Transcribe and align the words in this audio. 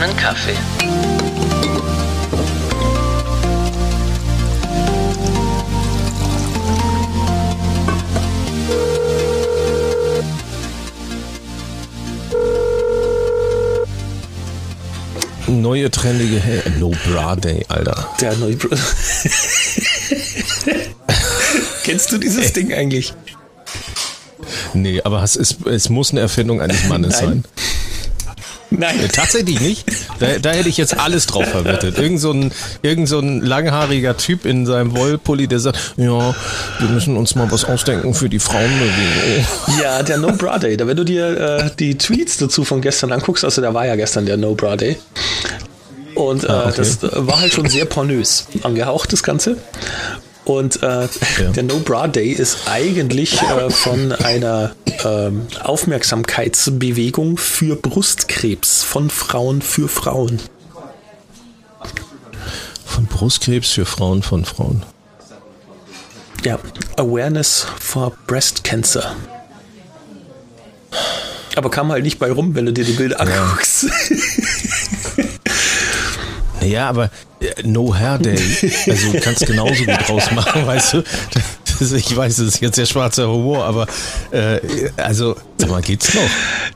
nen 0.00 0.16
Kaffee? 0.16 0.56
Neue 15.46 15.90
trendige 15.90 16.40
Hey, 16.40 16.62
No 16.78 16.92
Bra 17.06 17.36
Day, 17.36 17.66
Alter. 17.68 18.08
Der 18.20 18.34
neue. 18.36 18.56
Br 18.56 18.68
Kennst 21.84 22.10
du 22.12 22.18
dieses 22.18 22.54
Ding 22.54 22.72
eigentlich? 22.72 23.12
Nee, 24.72 25.02
aber 25.02 25.22
es, 25.22 25.36
ist, 25.36 25.66
es 25.66 25.90
muss 25.90 26.12
eine 26.12 26.20
Erfindung 26.20 26.62
eines 26.62 26.88
Mannes 26.88 27.18
sein. 27.18 27.44
Nein. 28.70 29.00
Äh, 29.00 29.08
Tatsächlich 29.08 29.60
nicht. 29.60 29.84
Da, 30.18 30.38
da 30.40 30.50
hätte 30.52 30.68
ich 30.68 30.76
jetzt 30.76 30.98
alles 30.98 31.26
drauf 31.26 31.46
verwettet. 31.46 31.98
Irgend 31.98 32.20
so, 32.20 32.30
ein, 32.32 32.52
irgend 32.82 33.08
so 33.08 33.18
ein 33.18 33.40
langhaariger 33.40 34.16
Typ 34.16 34.46
in 34.46 34.64
seinem 34.66 34.96
Wollpulli, 34.96 35.48
der 35.48 35.58
sagt, 35.58 35.94
ja, 35.96 36.34
wir 36.78 36.88
müssen 36.88 37.16
uns 37.16 37.34
mal 37.34 37.50
was 37.50 37.64
ausdenken 37.64 38.14
für 38.14 38.28
die 38.28 38.38
Frauenbewegung. 38.38 39.44
Ja, 39.82 40.02
der 40.02 40.18
No 40.18 40.32
Bra 40.32 40.58
Day. 40.58 40.76
Da, 40.76 40.86
wenn 40.86 40.96
du 40.96 41.04
dir 41.04 41.36
äh, 41.64 41.70
die 41.78 41.98
Tweets 41.98 42.36
dazu 42.36 42.64
von 42.64 42.80
gestern 42.80 43.12
anguckst, 43.12 43.44
also 43.44 43.60
da 43.60 43.74
war 43.74 43.86
ja 43.86 43.96
gestern 43.96 44.26
der 44.26 44.36
No 44.36 44.54
Bra 44.54 44.76
Day. 44.76 44.96
Und 46.14 46.44
äh, 46.44 46.48
Ah, 46.48 46.64
okay. 46.68 46.74
das 46.76 46.98
war 47.02 47.40
halt 47.40 47.52
schon 47.52 47.68
sehr 47.68 47.84
pornös 47.86 48.46
angehaucht, 48.62 49.12
das 49.12 49.22
Ganze. 49.22 49.56
Und 50.44 50.82
äh, 50.82 51.08
der 51.54 51.62
No 51.62 51.78
Bra 51.78 52.08
Day 52.08 52.30
ist 52.30 52.66
eigentlich 52.66 53.40
äh, 53.42 53.70
von 53.70 54.12
einer 54.12 54.74
ähm, 55.04 55.46
Aufmerksamkeitsbewegung 55.62 57.36
für 57.36 57.76
Brustkrebs 57.76 58.82
von 58.82 59.10
Frauen 59.10 59.62
für 59.62 59.88
Frauen. 59.88 60.40
Von 62.84 63.06
Brustkrebs 63.06 63.72
für 63.72 63.86
Frauen 63.86 64.22
von 64.22 64.44
Frauen. 64.44 64.82
Ja, 66.44 66.58
Awareness 66.96 67.66
for 67.78 68.12
Breast 68.26 68.64
Cancer. 68.64 69.14
Aber 71.54 71.70
kam 71.70 71.92
halt 71.92 72.04
nicht 72.04 72.18
bei 72.18 72.32
rum, 72.32 72.54
wenn 72.54 72.66
du 72.66 72.72
dir 72.72 72.84
die 72.84 72.92
Bilder 72.92 73.20
anguckst. 73.20 73.86
Ja, 76.64 76.88
aber 76.88 77.10
äh, 77.40 77.62
No 77.64 77.94
Hair 77.94 78.18
Day, 78.18 78.38
also 78.88 79.12
du 79.12 79.20
kannst 79.20 79.46
genauso 79.46 79.84
gut 79.84 80.08
draus 80.08 80.30
machen, 80.32 80.66
weißt 80.66 80.94
du? 80.94 81.02
Das, 81.78 81.92
ich 81.92 82.14
weiß, 82.14 82.36
das 82.36 82.46
ist 82.46 82.60
jetzt 82.60 82.76
sehr 82.76 82.84
schwarzer 82.84 83.26
Humor, 83.28 83.64
aber 83.64 83.86
äh, 84.32 84.60
also, 84.98 85.36
sag 85.56 85.70
mal, 85.70 85.80
geht's 85.80 86.12
noch? 86.12 86.20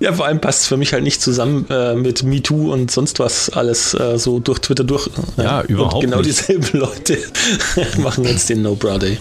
Ja, 0.01 0.15
vor 0.15 0.25
allem 0.27 0.41
passt 0.41 0.63
es 0.63 0.67
für 0.69 0.79
mich 0.79 0.95
halt 0.95 1.03
nicht 1.05 1.21
zusammen 1.21 1.67
äh, 1.69 1.95
mit 1.95 2.23
MeToo 2.23 2.73
und 2.73 2.91
sonst 2.91 3.19
was 3.19 3.51
alles 3.51 3.93
äh, 3.95 4.19
so 4.19 4.41
durch 4.41 4.61
Twitter 4.61 4.85
durch. 4.85 5.11
Ja, 5.37 5.61
überhaupt 5.63 5.95
Und 5.97 6.01
genau 6.01 6.17
nicht. 6.19 6.29
dieselben 6.31 6.79
Leute 6.79 7.19
machen 7.99 8.25
jetzt 8.25 8.49
den 8.49 8.63
No 8.63 8.75
Bra 8.75 8.97
Day. 8.97 9.19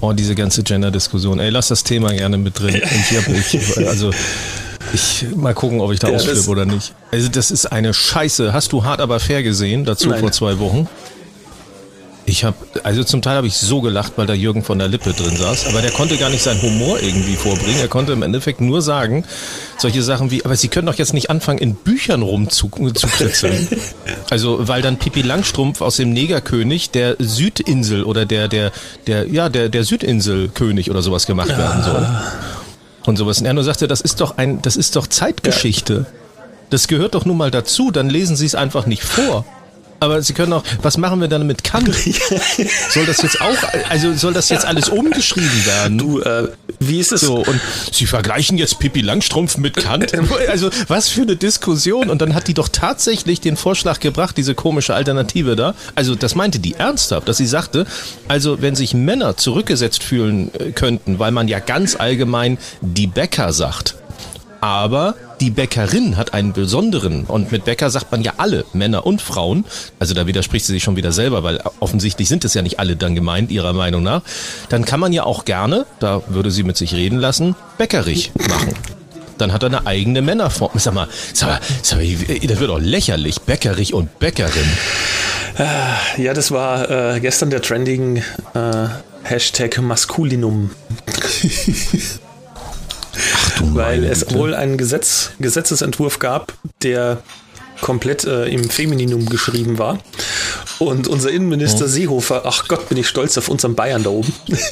Oh, 0.00 0.12
diese 0.12 0.34
ganze 0.34 0.62
Gender-Diskussion. 0.62 1.38
Ey, 1.38 1.50
lass 1.50 1.68
das 1.68 1.82
Thema 1.84 2.12
gerne 2.12 2.38
mit 2.38 2.58
drin. 2.58 2.74
Und 2.74 3.04
hier 3.08 3.22
hab 3.22 3.28
ich, 3.28 3.86
also, 3.86 4.10
ich 4.92 5.26
mal 5.34 5.54
gucken, 5.54 5.80
ob 5.80 5.92
ich 5.92 5.98
da 5.98 6.08
Ja, 6.08 6.16
ausflippe 6.16 6.48
oder 6.48 6.64
nicht. 6.64 6.94
Also, 7.10 7.28
das 7.28 7.50
ist 7.50 7.66
eine 7.66 7.94
Scheiße. 7.94 8.52
Hast 8.52 8.72
du 8.72 8.84
hart 8.84 9.00
aber 9.00 9.20
fair 9.20 9.42
gesehen? 9.42 9.84
Dazu 9.84 10.08
Nein. 10.08 10.20
vor 10.20 10.32
zwei 10.32 10.58
Wochen. 10.58 10.88
Ich 12.28 12.42
habe, 12.42 12.56
also 12.82 13.04
zum 13.04 13.22
Teil 13.22 13.36
habe 13.36 13.46
ich 13.46 13.56
so 13.56 13.80
gelacht, 13.80 14.14
weil 14.16 14.26
da 14.26 14.34
Jürgen 14.34 14.64
von 14.64 14.80
der 14.80 14.88
Lippe 14.88 15.12
drin 15.12 15.36
saß, 15.36 15.68
aber 15.68 15.80
der 15.80 15.92
konnte 15.92 16.16
gar 16.16 16.28
nicht 16.28 16.42
seinen 16.42 16.60
Humor 16.60 17.00
irgendwie 17.00 17.36
vorbringen. 17.36 17.78
Er 17.78 17.86
konnte 17.86 18.12
im 18.12 18.22
Endeffekt 18.22 18.60
nur 18.60 18.82
sagen, 18.82 19.24
solche 19.78 20.02
Sachen 20.02 20.32
wie, 20.32 20.44
aber 20.44 20.56
Sie 20.56 20.66
können 20.66 20.88
doch 20.88 20.96
jetzt 20.96 21.14
nicht 21.14 21.30
anfangen, 21.30 21.60
in 21.60 21.76
Büchern 21.76 22.22
rumzukritzeln. 22.22 23.68
also, 24.30 24.66
weil 24.66 24.82
dann 24.82 24.96
Pipi 24.96 25.22
Langstrumpf 25.22 25.80
aus 25.80 25.98
dem 25.98 26.12
Negerkönig 26.12 26.90
der 26.90 27.14
Südinsel 27.20 28.02
oder 28.02 28.26
der, 28.26 28.48
der, 28.48 28.72
der, 29.06 29.28
ja, 29.28 29.48
der, 29.48 29.68
der 29.68 29.84
Südinselkönig 29.84 30.90
oder 30.90 31.02
sowas 31.02 31.26
gemacht 31.26 31.56
werden 31.56 31.84
soll. 31.84 32.08
Und 33.06 33.16
sowas. 33.16 33.38
Und 33.38 33.46
er 33.46 33.54
nur 33.54 33.64
sagte, 33.64 33.88
das 33.88 34.00
ist 34.00 34.20
doch 34.20 34.36
ein, 34.36 34.60
das 34.62 34.76
ist 34.76 34.96
doch 34.96 35.06
Zeitgeschichte. 35.06 36.06
Das 36.70 36.88
gehört 36.88 37.14
doch 37.14 37.24
nun 37.24 37.36
mal 37.36 37.52
dazu, 37.52 37.92
dann 37.92 38.10
lesen 38.10 38.36
Sie 38.36 38.46
es 38.46 38.56
einfach 38.56 38.86
nicht 38.86 39.04
vor. 39.04 39.44
Aber 40.00 40.22
Sie 40.22 40.32
können 40.32 40.52
auch, 40.52 40.62
was 40.82 40.98
machen 40.98 41.20
wir 41.20 41.28
dann 41.28 41.46
mit 41.46 41.64
Kant? 41.64 41.94
Soll 42.90 43.06
das 43.06 43.22
jetzt 43.22 43.40
auch, 43.40 43.56
also 43.88 44.12
soll 44.14 44.32
das 44.32 44.48
jetzt 44.48 44.64
alles 44.66 44.88
umgeschrieben 44.88 45.66
werden? 45.66 45.98
Du, 45.98 46.20
äh, 46.20 46.48
wie 46.78 47.00
ist 47.00 47.12
es? 47.12 47.22
So, 47.22 47.36
und 47.36 47.60
Sie 47.92 48.06
vergleichen 48.06 48.58
jetzt 48.58 48.78
Pippi 48.78 49.00
Langstrumpf 49.00 49.56
mit 49.56 49.76
Kant? 49.76 50.12
Also, 50.48 50.70
was 50.88 51.08
für 51.08 51.22
eine 51.22 51.36
Diskussion. 51.36 52.10
Und 52.10 52.20
dann 52.22 52.34
hat 52.34 52.48
die 52.48 52.54
doch 52.54 52.68
tatsächlich 52.68 53.40
den 53.40 53.56
Vorschlag 53.56 54.00
gebracht, 54.00 54.36
diese 54.36 54.54
komische 54.54 54.94
Alternative 54.94 55.56
da. 55.56 55.74
Also, 55.94 56.14
das 56.14 56.34
meinte 56.34 56.58
die 56.58 56.74
ernsthaft, 56.74 57.28
dass 57.28 57.38
sie 57.38 57.46
sagte, 57.46 57.86
also, 58.28 58.60
wenn 58.60 58.74
sich 58.74 58.94
Männer 58.94 59.36
zurückgesetzt 59.36 60.02
fühlen 60.02 60.50
äh, 60.54 60.72
könnten, 60.72 61.18
weil 61.18 61.32
man 61.32 61.48
ja 61.48 61.58
ganz 61.58 61.96
allgemein 61.96 62.58
die 62.80 63.06
Bäcker 63.06 63.52
sagt, 63.52 63.96
aber 64.66 65.14
die 65.40 65.50
Bäckerin 65.50 66.16
hat 66.16 66.34
einen 66.34 66.52
besonderen, 66.52 67.24
und 67.24 67.52
mit 67.52 67.64
Bäcker 67.64 67.88
sagt 67.88 68.10
man 68.10 68.22
ja 68.22 68.32
alle, 68.38 68.64
Männer 68.72 69.06
und 69.06 69.22
Frauen, 69.22 69.64
also 70.00 70.12
da 70.12 70.26
widerspricht 70.26 70.66
sie 70.66 70.72
sich 70.72 70.82
schon 70.82 70.96
wieder 70.96 71.12
selber, 71.12 71.44
weil 71.44 71.62
offensichtlich 71.78 72.28
sind 72.28 72.44
es 72.44 72.54
ja 72.54 72.62
nicht 72.62 72.80
alle 72.80 72.96
dann 72.96 73.14
gemeint, 73.14 73.52
ihrer 73.52 73.72
Meinung 73.72 74.02
nach, 74.02 74.22
dann 74.68 74.84
kann 74.84 74.98
man 74.98 75.12
ja 75.12 75.22
auch 75.22 75.44
gerne, 75.44 75.86
da 76.00 76.20
würde 76.26 76.50
sie 76.50 76.64
mit 76.64 76.76
sich 76.76 76.94
reden 76.94 77.20
lassen, 77.20 77.54
bäckerig 77.78 78.32
machen. 78.48 78.74
Dann 79.38 79.52
hat 79.52 79.62
er 79.62 79.66
eine 79.66 79.86
eigene 79.86 80.20
Männerform. 80.20 80.72
Sag 80.76 80.94
mal, 80.94 81.06
sag 81.32 81.48
mal, 81.48 81.60
sag 81.82 81.98
mal 81.98 82.06
das 82.48 82.58
wird 82.58 82.70
doch 82.70 82.80
lächerlich, 82.80 83.42
bäckerig 83.42 83.94
und 83.94 84.18
Bäckerin. 84.18 84.66
Ja, 86.16 86.34
das 86.34 86.50
war 86.50 87.14
äh, 87.14 87.20
gestern 87.20 87.50
der 87.50 87.62
trending 87.62 88.16
äh, 88.16 88.22
Hashtag 89.22 89.78
Maskulinum. 89.78 90.70
Weil 93.62 94.04
es 94.04 94.26
Güte. 94.26 94.38
wohl 94.38 94.54
einen 94.54 94.76
Gesetz, 94.76 95.30
Gesetzesentwurf 95.38 96.18
gab, 96.18 96.52
der 96.82 97.22
komplett 97.80 98.24
äh, 98.24 98.46
im 98.46 98.68
Femininum 98.68 99.26
geschrieben 99.28 99.78
war. 99.78 99.98
Und 100.78 101.08
unser 101.08 101.30
Innenminister 101.30 101.88
Seehofer, 101.88 102.42
ach 102.44 102.68
Gott, 102.68 102.88
bin 102.88 102.98
ich 102.98 103.08
stolz 103.08 103.36
auf 103.38 103.48
unseren 103.48 103.74
Bayern 103.74 104.02
da 104.02 104.10
oben. 104.10 104.32
äh, 104.48 104.62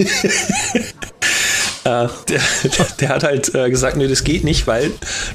der, 1.84 2.08
der 3.00 3.08
hat 3.08 3.24
halt 3.24 3.54
äh, 3.54 3.70
gesagt, 3.70 3.96
nee, 3.96 4.08
das 4.08 4.24
geht 4.24 4.44
nicht, 4.44 4.66
weil 4.66 4.90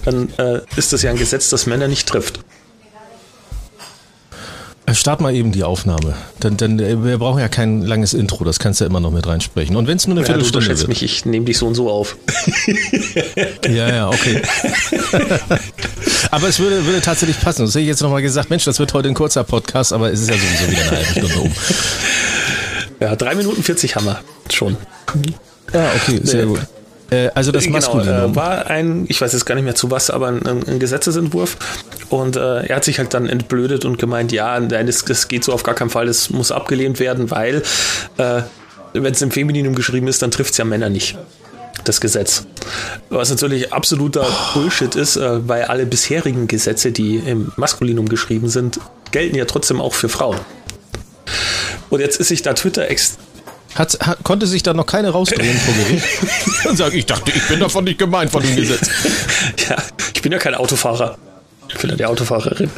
dann 0.06 0.30
äh, 0.38 0.62
ist 0.76 0.94
das 0.94 1.02
ja 1.02 1.12
ein 1.12 1.18
Gesetz, 1.18 1.50
das 1.50 1.66
Männer 1.66 1.88
nicht 1.88 2.08
trifft. 2.08 2.40
Start 4.96 5.22
mal 5.22 5.34
eben 5.36 5.52
die 5.52 5.64
Aufnahme. 5.64 6.14
Dann, 6.40 6.58
dann, 6.58 6.80
äh, 6.80 7.04
wir 7.04 7.18
brauchen 7.18 7.40
ja 7.40 7.48
kein 7.48 7.82
langes 7.82 8.14
Intro, 8.14 8.44
das 8.44 8.60
kannst 8.60 8.80
du 8.80 8.86
ja 8.86 8.90
immer 8.90 9.00
noch 9.00 9.12
mit 9.12 9.26
reinsprechen. 9.28 9.76
Und 9.76 9.88
wenn 9.88 9.98
es 9.98 10.08
nur 10.08 10.16
eine 10.18 10.22
Ja, 10.22 10.34
du 10.34 10.34
Viertelstunde 10.44 10.66
unterschätzt 10.68 10.82
wird. 10.88 10.90
mich, 10.90 11.04
ich 11.04 11.26
nehme 11.26 11.46
dich 11.46 11.58
so 11.58 11.68
und 11.68 11.76
so 11.76 11.90
auf. 11.90 12.18
Ja, 13.70 13.88
ja, 13.90 14.08
okay. 14.10 14.42
aber 16.32 16.48
es 16.48 16.60
würde, 16.60 16.86
würde 16.86 17.02
tatsächlich 17.02 17.40
passen. 17.40 17.62
Das 17.64 17.72
hätte 17.72 17.82
ich 17.82 17.88
jetzt 17.88 18.02
nochmal 18.02 18.22
gesagt, 18.22 18.50
Mensch, 18.50 18.64
das 18.66 18.80
wird 18.80 18.94
heute 18.94 19.08
ein 19.10 19.14
kurzer 19.14 19.44
Podcast, 19.44 19.94
aber 19.94 20.12
es 20.12 20.22
ist 20.22 20.30
ja 20.30 20.36
sowieso 20.36 20.72
wieder 20.72 20.82
eine 20.82 20.92
halbe 20.92 21.12
Stunde 21.20 21.40
um. 21.40 21.52
Ja, 23.00 23.16
3 23.16 23.36
Minuten 23.36 23.64
40 23.64 23.96
haben 23.96 24.06
wir 24.08 24.20
schon. 24.52 24.76
Ja, 25.74 25.92
okay, 25.96 26.20
sehr 26.24 26.46
Nee. 26.46 26.52
gut. 26.54 26.62
Äh, 27.10 27.30
also 27.34 27.52
das 27.52 27.64
Genau, 27.64 27.78
Maskulinum. 27.78 28.32
äh, 28.32 28.36
war 28.36 28.68
ein, 28.68 29.06
ich 29.08 29.20
weiß 29.22 29.34
jetzt 29.34 29.46
gar 29.46 29.56
nicht 29.56 29.64
mehr 29.64 29.76
zu 29.76 29.90
was, 29.92 30.10
aber 30.10 30.28
ein, 30.28 30.46
ein 30.46 30.80
Gesetzesentwurf. 30.80 31.58
Und 32.10 32.36
äh, 32.36 32.66
er 32.68 32.76
hat 32.78 32.84
sich 32.84 33.00
halt 33.00 33.14
dann 33.14 33.28
entblödet 33.28 33.86
und 33.86 33.98
gemeint, 33.98 34.32
ja, 34.32 34.60
nein, 34.60 34.88
das, 34.88 35.06
das 35.06 35.28
geht 35.28 35.44
so 35.44 35.54
auf 35.54 35.64
gar 35.64 35.76
keinen 35.76 35.90
Fall, 35.90 36.06
das 36.08 36.30
muss 36.30 36.52
abgelehnt 36.52 37.00
werden, 37.00 37.32
weil 37.32 37.64
äh, 38.18 38.42
wenn 38.94 39.14
es 39.14 39.22
im 39.22 39.32
Femininum 39.32 39.76
geschrieben 39.76 40.08
ist, 40.08 40.22
dann 40.22 40.32
trifft 40.32 40.52
es 40.52 40.58
ja 40.58 40.66
Männer 40.66 40.90
nicht. 40.90 41.18
Das 41.86 42.02
Gesetz. 42.02 42.46
Was 43.10 43.30
natürlich 43.30 43.72
absoluter 43.72 44.26
Bullshit 44.54 44.96
ist, 44.96 45.16
äh, 45.16 45.48
weil 45.48 45.64
alle 45.64 45.86
bisherigen 45.86 46.48
Gesetze, 46.48 46.92
die 46.92 47.16
im 47.18 47.52
Maskulinum 47.56 48.10
geschrieben 48.10 48.50
sind, 48.50 48.80
gelten 49.12 49.36
ja 49.36 49.46
trotzdem 49.46 49.80
auch 49.80 49.94
für 49.94 50.10
Frauen. 50.10 50.38
Und 51.90 52.02
jetzt 52.02 52.20
ist 52.20 52.28
sich 52.28 52.42
da 52.42 52.54
Twitter 52.54 52.90
ex 52.90 53.18
Hat, 53.76 53.98
hat, 54.02 54.24
konnte 54.24 54.48
sich 54.48 54.64
da 54.64 54.74
noch 54.74 54.86
keine 54.86 55.10
rausdrehen 55.10 55.58
vor 55.58 55.74
Gericht? 55.74 56.06
Und 56.66 56.78
sagen, 56.78 56.98
ich 56.98 57.06
dachte, 57.06 57.32
ich 57.34 57.48
bin 57.48 57.60
davon 57.60 57.84
nicht 57.84 58.00
gemeint 58.00 58.32
von 58.32 58.42
dem 58.42 58.56
Gesetz. 58.56 58.90
Ja, 59.70 59.78
ich 60.14 60.22
bin 60.22 60.32
ja 60.32 60.40
kein 60.40 60.56
Autofahrer. 60.56 61.18
Ich 61.70 61.78
bin 61.78 61.92
ja 61.92 61.96
die 61.96 62.06
Autofahrerin. 62.06 62.70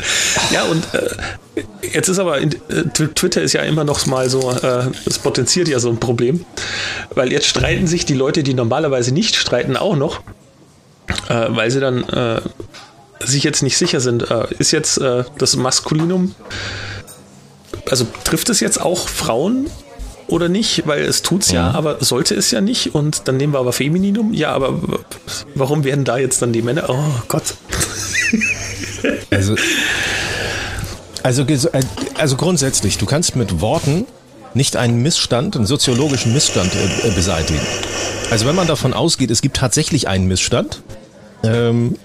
Ja, 0.52 0.64
und 0.64 0.84
äh, 0.94 1.64
jetzt 1.94 2.10
ist 2.10 2.20
aber, 2.20 2.40
in, 2.40 2.52
äh, 2.70 2.84
Twitter 3.16 3.42
ist 3.42 3.54
ja 3.54 3.62
immer 3.62 3.86
noch 3.86 4.06
mal 4.06 4.30
so, 4.30 4.52
äh, 4.52 4.88
das 5.06 5.20
potenziert 5.20 5.70
ja 5.70 5.80
so 5.80 5.90
ein 5.90 6.00
Problem, 6.00 6.46
weil 7.16 7.32
jetzt 7.32 7.48
streiten 7.48 7.88
sich 7.88 8.06
die 8.06 8.14
Leute, 8.14 8.44
die 8.44 8.54
normalerweise 8.54 9.14
nicht 9.14 9.36
streiten, 9.36 9.78
auch 9.78 9.96
noch, 9.96 10.20
äh, 11.30 11.48
weil 11.50 11.72
sie 11.72 11.80
dann 11.80 12.04
äh, 12.04 12.42
sich 13.24 13.44
jetzt 13.44 13.64
nicht 13.64 13.78
sicher 13.78 14.02
sind, 14.02 14.30
äh, 14.30 14.48
ist 14.60 14.72
jetzt 14.72 14.98
äh, 14.98 15.24
das 15.38 15.56
Maskulinum, 15.56 16.36
also 17.90 18.06
trifft 18.26 18.50
es 18.50 18.60
jetzt 18.60 18.82
auch 18.82 19.08
Frauen 19.08 19.68
oder 20.32 20.50
nicht, 20.50 20.88
weil 20.88 21.02
es 21.04 21.22
tut's 21.22 21.52
ja, 21.52 21.70
Ja. 21.70 21.72
aber 21.72 21.98
sollte 22.04 22.36
es 22.36 22.52
ja 22.52 22.62
nicht 22.62 22.96
und 22.96 23.28
dann 23.28 23.38
nehmen 23.38 23.54
wir 23.54 23.60
aber 23.60 23.74
Femininum. 23.74 24.34
Ja, 24.34 24.52
aber 24.54 24.80
warum 25.56 25.84
werden 25.84 26.04
da 26.06 26.18
jetzt 26.18 26.42
dann 26.42 26.54
die 26.54 26.62
Männer? 26.62 26.86
Oh 26.90 26.98
Gott. 27.28 27.56
Also, 29.32 29.56
also, 31.24 31.42
äh, 31.44 31.82
also 32.18 32.36
grundsätzlich, 32.36 32.98
du 33.00 33.06
kannst 33.06 33.36
mit 33.36 33.60
Worten 33.62 34.06
nicht 34.54 34.76
einen 34.76 35.02
Missstand, 35.02 35.56
einen 35.56 35.66
soziologischen 35.66 36.34
Missstand 36.34 36.72
äh, 36.76 37.08
äh, 37.08 37.12
beseitigen. 37.12 37.60
Also 38.30 38.46
wenn 38.46 38.56
man 38.56 38.68
davon 38.68 38.94
ausgeht, 38.94 39.32
es 39.32 39.42
gibt 39.42 39.58
tatsächlich 39.58 40.08
einen 40.08 40.28
Missstand, 40.28 40.82
ähm, 41.44 41.98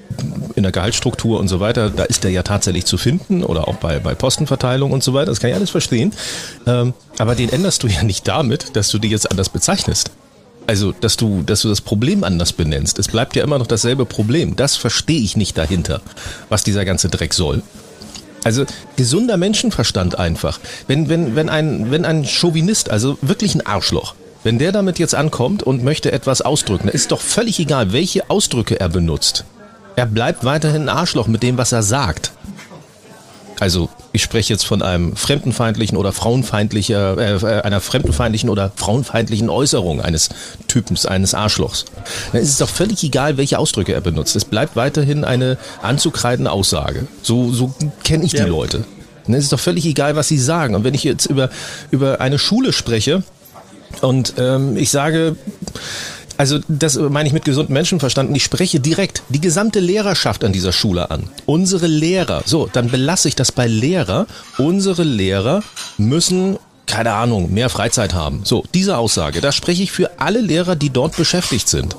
in 0.54 0.62
der 0.62 0.72
Gehaltsstruktur 0.72 1.38
und 1.38 1.48
so 1.48 1.60
weiter, 1.60 1.90
da 1.90 2.04
ist 2.04 2.24
der 2.24 2.30
ja 2.30 2.42
tatsächlich 2.42 2.86
zu 2.86 2.98
finden 2.98 3.44
oder 3.44 3.68
auch 3.68 3.76
bei, 3.76 3.98
bei 3.98 4.14
Postenverteilung 4.14 4.92
und 4.92 5.02
so 5.02 5.14
weiter, 5.14 5.26
das 5.26 5.40
kann 5.40 5.50
ich 5.50 5.56
alles 5.56 5.70
verstehen. 5.70 6.12
Ähm, 6.66 6.94
aber 7.18 7.34
den 7.34 7.50
änderst 7.50 7.82
du 7.82 7.88
ja 7.88 8.02
nicht 8.02 8.26
damit, 8.26 8.76
dass 8.76 8.90
du 8.90 8.98
die 8.98 9.08
jetzt 9.08 9.30
anders 9.30 9.48
bezeichnest. 9.48 10.10
Also, 10.66 10.92
dass 10.92 11.16
du, 11.16 11.42
dass 11.42 11.60
du 11.62 11.68
das 11.68 11.80
Problem 11.80 12.24
anders 12.24 12.52
benennst. 12.52 12.98
Es 12.98 13.06
bleibt 13.06 13.36
ja 13.36 13.44
immer 13.44 13.58
noch 13.58 13.68
dasselbe 13.68 14.04
Problem. 14.04 14.56
Das 14.56 14.76
verstehe 14.76 15.20
ich 15.20 15.36
nicht 15.36 15.56
dahinter, 15.56 16.00
was 16.48 16.64
dieser 16.64 16.84
ganze 16.84 17.08
Dreck 17.08 17.34
soll. 17.34 17.62
Also 18.42 18.64
gesunder 18.96 19.36
Menschenverstand 19.36 20.18
einfach. 20.18 20.58
Wenn, 20.86 21.08
wenn, 21.08 21.36
wenn, 21.36 21.48
ein, 21.48 21.90
wenn 21.90 22.04
ein 22.04 22.24
Chauvinist, 22.24 22.90
also 22.90 23.18
wirklich 23.22 23.54
ein 23.54 23.66
Arschloch, 23.66 24.14
wenn 24.46 24.60
der 24.60 24.70
damit 24.70 25.00
jetzt 25.00 25.16
ankommt 25.16 25.64
und 25.64 25.82
möchte 25.82 26.12
etwas 26.12 26.40
ausdrücken, 26.40 26.86
ist 26.86 27.10
doch 27.10 27.20
völlig 27.20 27.58
egal, 27.58 27.92
welche 27.92 28.30
Ausdrücke 28.30 28.78
er 28.78 28.88
benutzt. 28.88 29.44
Er 29.96 30.06
bleibt 30.06 30.44
weiterhin 30.44 30.82
ein 30.82 30.88
Arschloch 30.88 31.26
mit 31.26 31.42
dem, 31.42 31.58
was 31.58 31.72
er 31.72 31.82
sagt. 31.82 32.30
Also 33.58 33.88
ich 34.12 34.22
spreche 34.22 34.52
jetzt 34.52 34.64
von 34.64 34.82
einem 34.82 35.16
fremdenfeindlichen 35.16 35.98
oder 35.98 36.12
frauenfeindlicher, 36.12 37.42
äh, 37.42 37.62
einer 37.62 37.80
fremdenfeindlichen 37.80 38.48
oder 38.48 38.70
frauenfeindlichen 38.76 39.50
Äußerung 39.50 40.00
eines 40.00 40.28
Typens, 40.68 41.06
eines 41.06 41.34
Arschlochs. 41.34 41.84
Dann 42.30 42.40
ist 42.40 42.50
es 42.50 42.58
doch 42.58 42.68
völlig 42.68 43.02
egal, 43.02 43.38
welche 43.38 43.58
Ausdrücke 43.58 43.94
er 43.94 44.00
benutzt. 44.00 44.36
Es 44.36 44.44
bleibt 44.44 44.76
weiterhin 44.76 45.24
eine 45.24 45.58
anzukreidende 45.82 46.52
Aussage. 46.52 47.08
So, 47.20 47.50
so 47.50 47.74
kenne 48.04 48.24
ich 48.24 48.30
ja. 48.30 48.44
die 48.44 48.50
Leute. 48.50 48.84
Dann 49.26 49.34
ist 49.34 49.42
es 49.42 49.50
doch 49.50 49.58
völlig 49.58 49.86
egal, 49.86 50.14
was 50.14 50.28
sie 50.28 50.38
sagen. 50.38 50.76
Und 50.76 50.84
wenn 50.84 50.94
ich 50.94 51.02
jetzt 51.02 51.26
über, 51.26 51.50
über 51.90 52.20
eine 52.20 52.38
Schule 52.38 52.72
spreche 52.72 53.24
und 54.00 54.34
ähm, 54.38 54.76
ich 54.76 54.90
sage, 54.90 55.36
also 56.36 56.58
das 56.68 56.96
meine 56.96 57.26
ich 57.26 57.32
mit 57.32 57.44
gesundem 57.44 57.74
Menschenverstand. 57.74 58.36
Ich 58.36 58.44
spreche 58.44 58.80
direkt 58.80 59.22
die 59.28 59.40
gesamte 59.40 59.80
Lehrerschaft 59.80 60.44
an 60.44 60.52
dieser 60.52 60.72
Schule 60.72 61.10
an. 61.10 61.24
Unsere 61.46 61.86
Lehrer. 61.86 62.42
So, 62.44 62.68
dann 62.70 62.90
belasse 62.90 63.28
ich 63.28 63.36
das 63.36 63.52
bei 63.52 63.66
Lehrer. 63.66 64.26
Unsere 64.58 65.02
Lehrer 65.02 65.62
müssen 65.96 66.58
keine 66.86 67.12
Ahnung, 67.12 67.52
mehr 67.52 67.68
Freizeit 67.68 68.14
haben. 68.14 68.40
So, 68.44 68.64
diese 68.72 68.96
Aussage, 68.96 69.40
da 69.40 69.52
spreche 69.52 69.82
ich 69.82 69.92
für 69.92 70.18
alle 70.20 70.40
Lehrer, 70.40 70.76
die 70.76 70.90
dort 70.90 71.16
beschäftigt 71.16 71.68
sind. 71.68 71.96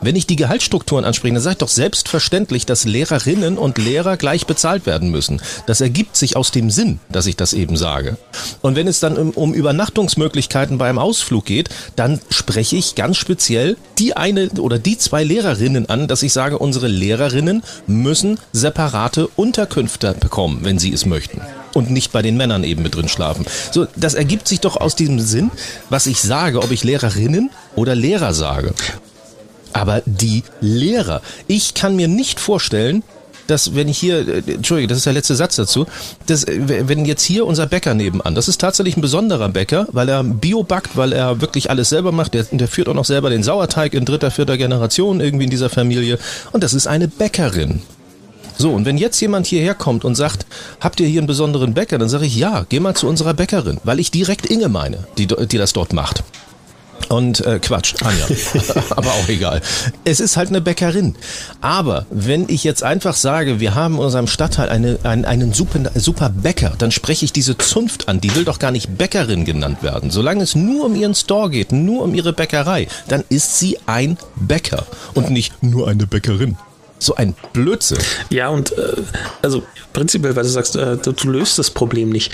Wenn 0.00 0.16
ich 0.16 0.26
die 0.26 0.36
Gehaltsstrukturen 0.36 1.04
anspreche, 1.04 1.34
dann 1.34 1.42
sage 1.42 1.54
ich 1.54 1.58
doch 1.58 1.68
selbstverständlich, 1.68 2.66
dass 2.66 2.84
Lehrerinnen 2.84 3.58
und 3.58 3.78
Lehrer 3.78 4.16
gleich 4.16 4.46
bezahlt 4.46 4.86
werden 4.86 5.10
müssen. 5.10 5.40
Das 5.66 5.80
ergibt 5.80 6.16
sich 6.16 6.36
aus 6.36 6.50
dem 6.50 6.70
Sinn, 6.70 6.98
dass 7.10 7.26
ich 7.26 7.36
das 7.36 7.52
eben 7.52 7.76
sage. 7.76 8.16
Und 8.62 8.74
wenn 8.74 8.88
es 8.88 9.00
dann 9.00 9.16
um, 9.16 9.30
um 9.30 9.54
Übernachtungsmöglichkeiten 9.54 10.78
beim 10.78 10.98
Ausflug 10.98 11.44
geht, 11.44 11.68
dann 11.96 12.20
spreche 12.30 12.76
ich 12.76 12.94
ganz 12.94 13.18
speziell 13.18 13.76
die 13.98 14.16
eine 14.16 14.48
oder 14.58 14.78
die 14.78 14.98
zwei 14.98 15.24
Lehrerinnen 15.24 15.88
an, 15.88 16.08
dass 16.08 16.22
ich 16.22 16.32
sage, 16.32 16.58
unsere 16.58 16.88
Lehrerinnen 16.88 17.62
müssen 17.86 18.38
separate 18.52 19.28
Unterkünfte 19.28 20.14
bekommen, 20.18 20.60
wenn 20.62 20.78
sie 20.78 20.92
es 20.92 21.06
möchten 21.06 21.40
und 21.74 21.90
nicht 21.90 22.12
bei 22.12 22.22
den 22.22 22.36
Männern 22.36 22.64
eben 22.64 22.82
mit 22.82 22.94
drin 22.94 23.08
schlafen. 23.08 23.46
So, 23.70 23.86
das 23.96 24.14
ergibt 24.14 24.48
sich 24.48 24.60
doch 24.60 24.76
aus 24.76 24.96
diesem 24.96 25.20
Sinn, 25.20 25.50
was 25.90 26.06
ich 26.06 26.20
sage, 26.20 26.60
ob 26.62 26.70
ich 26.70 26.84
Lehrerinnen 26.84 27.50
oder 27.76 27.94
Lehrer 27.94 28.34
sage. 28.34 28.74
Aber 29.72 30.02
die 30.04 30.42
Lehrer, 30.60 31.22
ich 31.46 31.74
kann 31.74 31.96
mir 31.96 32.08
nicht 32.08 32.40
vorstellen, 32.40 33.02
dass 33.46 33.74
wenn 33.74 33.88
ich 33.88 33.98
hier, 33.98 34.26
äh, 34.26 34.52
Entschuldige, 34.54 34.88
das 34.88 34.98
ist 34.98 35.06
der 35.06 35.12
letzte 35.12 35.34
Satz 35.34 35.56
dazu, 35.56 35.86
dass, 36.26 36.44
äh, 36.44 36.88
wenn 36.88 37.04
jetzt 37.04 37.22
hier 37.22 37.46
unser 37.46 37.66
Bäcker 37.66 37.94
nebenan, 37.94 38.34
das 38.34 38.48
ist 38.48 38.60
tatsächlich 38.60 38.96
ein 38.96 39.00
besonderer 39.00 39.48
Bäcker, 39.48 39.86
weil 39.92 40.08
er 40.08 40.22
Bio 40.22 40.62
backt, 40.62 40.96
weil 40.96 41.12
er 41.12 41.40
wirklich 41.40 41.70
alles 41.70 41.88
selber 41.88 42.12
macht, 42.12 42.34
der, 42.34 42.44
der 42.44 42.68
führt 42.68 42.88
auch 42.88 42.94
noch 42.94 43.04
selber 43.04 43.30
den 43.30 43.42
Sauerteig 43.42 43.94
in 43.94 44.04
dritter, 44.04 44.30
vierter 44.30 44.56
Generation 44.56 45.20
irgendwie 45.20 45.44
in 45.44 45.50
dieser 45.50 45.70
Familie 45.70 46.18
und 46.52 46.62
das 46.62 46.74
ist 46.74 46.86
eine 46.86 47.08
Bäckerin. 47.08 47.82
So, 48.58 48.72
und 48.72 48.84
wenn 48.84 48.98
jetzt 48.98 49.20
jemand 49.20 49.46
hierher 49.46 49.74
kommt 49.74 50.04
und 50.04 50.14
sagt, 50.14 50.46
habt 50.80 51.00
ihr 51.00 51.06
hier 51.06 51.20
einen 51.20 51.26
besonderen 51.26 51.74
Bäcker, 51.74 51.98
dann 51.98 52.08
sage 52.08 52.26
ich, 52.26 52.36
ja, 52.36 52.64
geh 52.68 52.80
mal 52.80 52.94
zu 52.94 53.08
unserer 53.08 53.34
Bäckerin, 53.34 53.78
weil 53.84 54.00
ich 54.00 54.10
direkt 54.10 54.46
Inge 54.46 54.68
meine, 54.68 55.06
die, 55.18 55.26
die 55.26 55.58
das 55.58 55.72
dort 55.72 55.92
macht. 55.92 56.22
Und 57.08 57.44
äh, 57.44 57.58
Quatsch, 57.58 57.94
Anja. 58.02 58.26
Aber 58.90 59.10
auch 59.10 59.28
egal. 59.28 59.60
Es 60.04 60.20
ist 60.20 60.36
halt 60.36 60.48
eine 60.48 60.60
Bäckerin. 60.60 61.14
Aber 61.60 62.06
wenn 62.10 62.48
ich 62.48 62.64
jetzt 62.64 62.82
einfach 62.82 63.14
sage, 63.14 63.60
wir 63.60 63.74
haben 63.74 63.94
in 63.94 64.00
unserem 64.00 64.26
Stadtteil 64.26 64.68
eine, 64.68 64.98
einen, 65.02 65.24
einen 65.24 65.52
super, 65.52 65.90
super 65.94 66.30
Bäcker, 66.30 66.72
dann 66.78 66.90
spreche 66.90 67.24
ich 67.24 67.32
diese 67.32 67.58
Zunft 67.58 68.08
an. 68.08 68.20
Die 68.20 68.34
will 68.34 68.44
doch 68.44 68.58
gar 68.58 68.70
nicht 68.70 68.96
Bäckerin 68.96 69.44
genannt 69.44 69.82
werden. 69.82 70.10
Solange 70.10 70.42
es 70.42 70.54
nur 70.54 70.86
um 70.86 70.94
ihren 70.94 71.14
Store 71.14 71.50
geht, 71.50 71.72
nur 71.72 72.02
um 72.02 72.14
ihre 72.14 72.32
Bäckerei, 72.32 72.88
dann 73.08 73.24
ist 73.28 73.58
sie 73.58 73.78
ein 73.86 74.16
Bäcker 74.36 74.86
und 75.14 75.30
nicht 75.30 75.62
nur 75.62 75.88
eine 75.88 76.06
Bäckerin. 76.06 76.56
So 77.02 77.16
ein 77.16 77.34
Blödsinn. 77.52 77.98
Ja, 78.30 78.48
und 78.48 78.78
äh, 78.78 79.02
also 79.42 79.64
prinzipiell, 79.92 80.36
weil 80.36 80.44
du 80.44 80.48
sagst, 80.48 80.76
äh, 80.76 80.96
du, 80.98 81.10
du, 81.10 81.30
löst 81.30 81.58
das 81.58 81.70
Problem 81.70 82.10
nicht. 82.10 82.32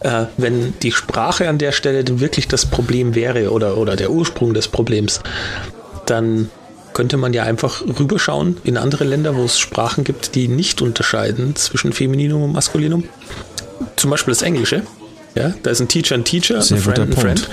Äh, 0.00 0.24
wenn 0.36 0.74
die 0.80 0.90
Sprache 0.90 1.48
an 1.48 1.58
der 1.58 1.70
Stelle 1.70 2.02
denn 2.02 2.18
wirklich 2.18 2.48
das 2.48 2.66
Problem 2.66 3.14
wäre 3.14 3.52
oder, 3.52 3.76
oder 3.78 3.94
der 3.94 4.10
Ursprung 4.10 4.54
des 4.54 4.66
Problems, 4.66 5.20
dann 6.06 6.50
könnte 6.94 7.16
man 7.16 7.32
ja 7.32 7.44
einfach 7.44 7.82
rüberschauen 7.82 8.56
in 8.64 8.76
andere 8.76 9.04
Länder, 9.04 9.36
wo 9.36 9.44
es 9.44 9.60
Sprachen 9.60 10.02
gibt, 10.02 10.34
die 10.34 10.48
nicht 10.48 10.82
unterscheiden 10.82 11.54
zwischen 11.54 11.92
Femininum 11.92 12.42
und 12.42 12.52
Maskulinum. 12.52 13.04
Zum 13.94 14.10
Beispiel 14.10 14.32
das 14.34 14.42
Englische. 14.42 14.82
Ja, 15.36 15.54
da 15.62 15.70
ist 15.70 15.80
ein 15.80 15.86
Teacher 15.86 16.16
ein 16.16 16.24
Teacher, 16.24 16.60
Sehr 16.60 16.76
ein 16.76 16.82
Friend 16.82 16.98
ein 16.98 17.12
Friend. 17.12 17.48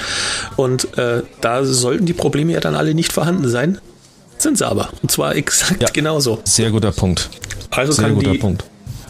Und 0.57 0.97
äh, 0.97 1.21
da 1.41 1.63
sollten 1.63 2.07
die 2.07 2.13
Probleme 2.13 2.53
ja 2.53 2.59
dann 2.59 2.75
alle 2.75 2.95
nicht 2.95 3.13
vorhanden 3.13 3.47
sein, 3.47 3.79
sind 4.41 4.57
sie 4.57 4.67
aber. 4.67 4.89
Und 5.01 5.11
zwar 5.11 5.35
exakt 5.35 5.81
ja, 5.81 5.89
genauso. 5.91 6.39
Sehr 6.43 6.71
guter 6.71 6.91
Punkt. 6.91 7.29
Also 7.71 7.91
sehr 7.91 8.11
guter 8.11 8.35
Punkt. 8.35 8.63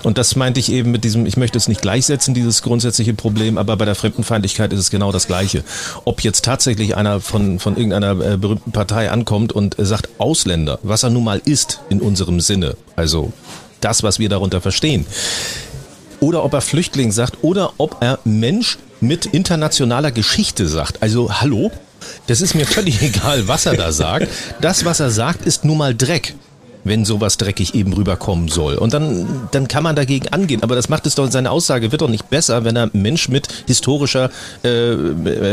Und 0.03 0.17
das 0.17 0.35
meinte 0.35 0.59
ich 0.59 0.71
eben 0.71 0.91
mit 0.91 1.03
diesem, 1.03 1.25
ich 1.25 1.37
möchte 1.37 1.57
es 1.57 1.67
nicht 1.67 1.81
gleichsetzen, 1.81 2.33
dieses 2.33 2.61
grundsätzliche 2.61 3.13
Problem, 3.13 3.57
aber 3.57 3.75
bei 3.75 3.85
der 3.85 3.95
Fremdenfeindlichkeit 3.95 4.71
ist 4.71 4.79
es 4.79 4.89
genau 4.91 5.11
das 5.11 5.27
Gleiche. 5.27 5.63
Ob 6.05 6.21
jetzt 6.21 6.45
tatsächlich 6.45 6.95
einer 6.95 7.19
von, 7.19 7.59
von 7.59 7.75
irgendeiner 7.75 8.11
äh, 8.11 8.37
berühmten 8.37 8.71
Partei 8.71 9.11
ankommt 9.11 9.51
und 9.51 9.75
sagt 9.77 10.09
Ausländer, 10.17 10.79
was 10.83 11.03
er 11.03 11.09
nun 11.09 11.23
mal 11.23 11.41
ist 11.43 11.81
in 11.89 12.01
unserem 12.01 12.39
Sinne, 12.39 12.75
also 12.95 13.33
das, 13.81 14.03
was 14.03 14.19
wir 14.19 14.29
darunter 14.29 14.61
verstehen, 14.61 15.05
oder 16.21 16.43
ob 16.43 16.53
er 16.53 16.61
Flüchtling 16.61 17.11
sagt, 17.11 17.37
oder 17.43 17.73
ob 17.77 17.97
er 18.01 18.19
Mensch 18.23 18.77
mit 19.01 19.25
internationaler 19.25 20.11
Geschichte 20.11 20.67
sagt. 20.67 21.01
Also 21.01 21.41
hallo, 21.41 21.71
das 22.29 22.41
ist 22.41 22.53
mir 22.53 22.65
völlig 22.65 23.01
egal, 23.01 23.47
was 23.47 23.65
er 23.65 23.75
da 23.75 23.91
sagt. 23.91 24.27
Das, 24.61 24.85
was 24.85 24.99
er 24.99 25.11
sagt, 25.11 25.45
ist 25.45 25.65
nun 25.65 25.77
mal 25.77 25.95
Dreck 25.95 26.35
wenn 26.89 27.05
sowas 27.05 27.37
dreckig 27.37 27.75
eben 27.75 27.93
rüberkommen 27.93 28.49
soll. 28.49 28.75
Und 28.75 28.93
dann, 28.93 29.47
dann 29.51 29.67
kann 29.67 29.83
man 29.83 29.95
dagegen 29.95 30.27
angehen. 30.29 30.63
Aber 30.63 30.75
das 30.75 30.89
macht 30.89 31.05
es 31.05 31.15
doch, 31.15 31.31
seine 31.31 31.51
Aussage 31.51 31.91
wird 31.91 32.01
doch 32.01 32.09
nicht 32.09 32.29
besser, 32.29 32.65
wenn 32.65 32.75
er 32.75 32.89
Mensch 32.91 33.29
mit 33.29 33.47
historischer, 33.67 34.29
äh, 34.63 34.95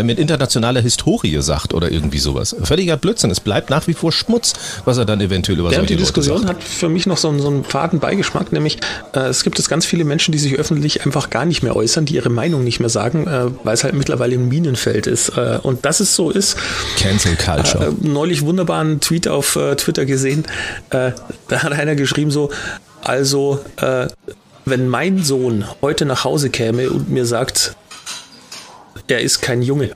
mit 0.03 0.19
internationaler 0.19 0.81
Historie 0.81 1.41
sagt 1.43 1.75
oder 1.75 1.93
irgendwie 1.93 2.19
sowas. 2.19 2.57
Völliger 2.63 2.97
Blödsinn. 2.97 3.31
Es 3.31 3.41
bleibt 3.41 3.71
nach 3.71 3.87
wie 3.87 3.95
vor 3.95 4.11
Schmutz, 4.11 4.55
was 4.85 4.99
er 4.99 5.05
dann 5.05 5.21
eventuell 5.21 5.59
über 5.59 5.71
ja, 5.71 5.77
solche 5.77 5.95
die 5.95 5.97
Diskussion 5.97 6.43
sagt. 6.43 6.49
hat 6.49 6.65
für 6.65 6.89
mich 6.89 7.07
noch 7.07 7.19
so, 7.19 7.29
einen, 7.29 7.41
so 7.41 7.49
einen 7.49 7.65
faden 7.65 8.01
Beigeschmack, 8.01 8.53
nämlich 8.53 8.79
äh, 9.13 9.21
es 9.21 9.45
gibt 9.45 9.59
jetzt 9.59 9.69
ganz 9.69 9.85
viele 9.85 10.05
Menschen, 10.05 10.33
die 10.33 10.39
sich 10.39 10.55
öffentlich 10.55 11.05
einfach 11.05 11.29
gar 11.31 11.45
nicht 11.45 11.63
mehr 11.63 11.77
äußern, 11.77 12.07
die 12.07 12.15
ihre 12.15 12.31
Meinung 12.31 12.65
nicht 12.65 12.81
mehr 12.81 12.89
sagen, 12.89 13.27
äh, 13.27 13.47
weil 13.63 13.75
es 13.75 13.85
halt 13.85 13.95
mittlerweile 13.95 14.35
ein 14.37 14.49
Minenfeld 14.49 15.07
ist. 15.07 15.37
Äh, 15.37 15.59
und 15.63 15.85
dass 15.85 16.01
es 16.01 16.17
so 16.17 16.31
ist. 16.31 16.57
Cancel 16.97 17.37
Culture. 17.37 17.89
Äh, 17.89 18.07
neulich 18.07 18.43
wunderbaren 18.43 19.01
Tweet 19.01 19.29
auf 19.29 19.57
äh, 19.57 19.77
Twitter 19.77 20.07
gesehen 20.07 20.45
da 21.49 21.63
hat 21.63 21.73
einer 21.73 21.95
geschrieben 21.95 22.31
so, 22.31 22.51
also 23.03 23.61
äh, 23.77 24.09
wenn 24.65 24.89
mein 24.89 25.23
Sohn 25.23 25.65
heute 25.81 26.05
nach 26.05 26.25
Hause 26.25 26.51
käme 26.51 26.91
und 26.91 27.09
mir 27.09 27.25
sagt, 27.25 27.77
er 29.09 29.21
ist 29.21 29.41
kein 29.41 29.63
Junge, 29.63 29.93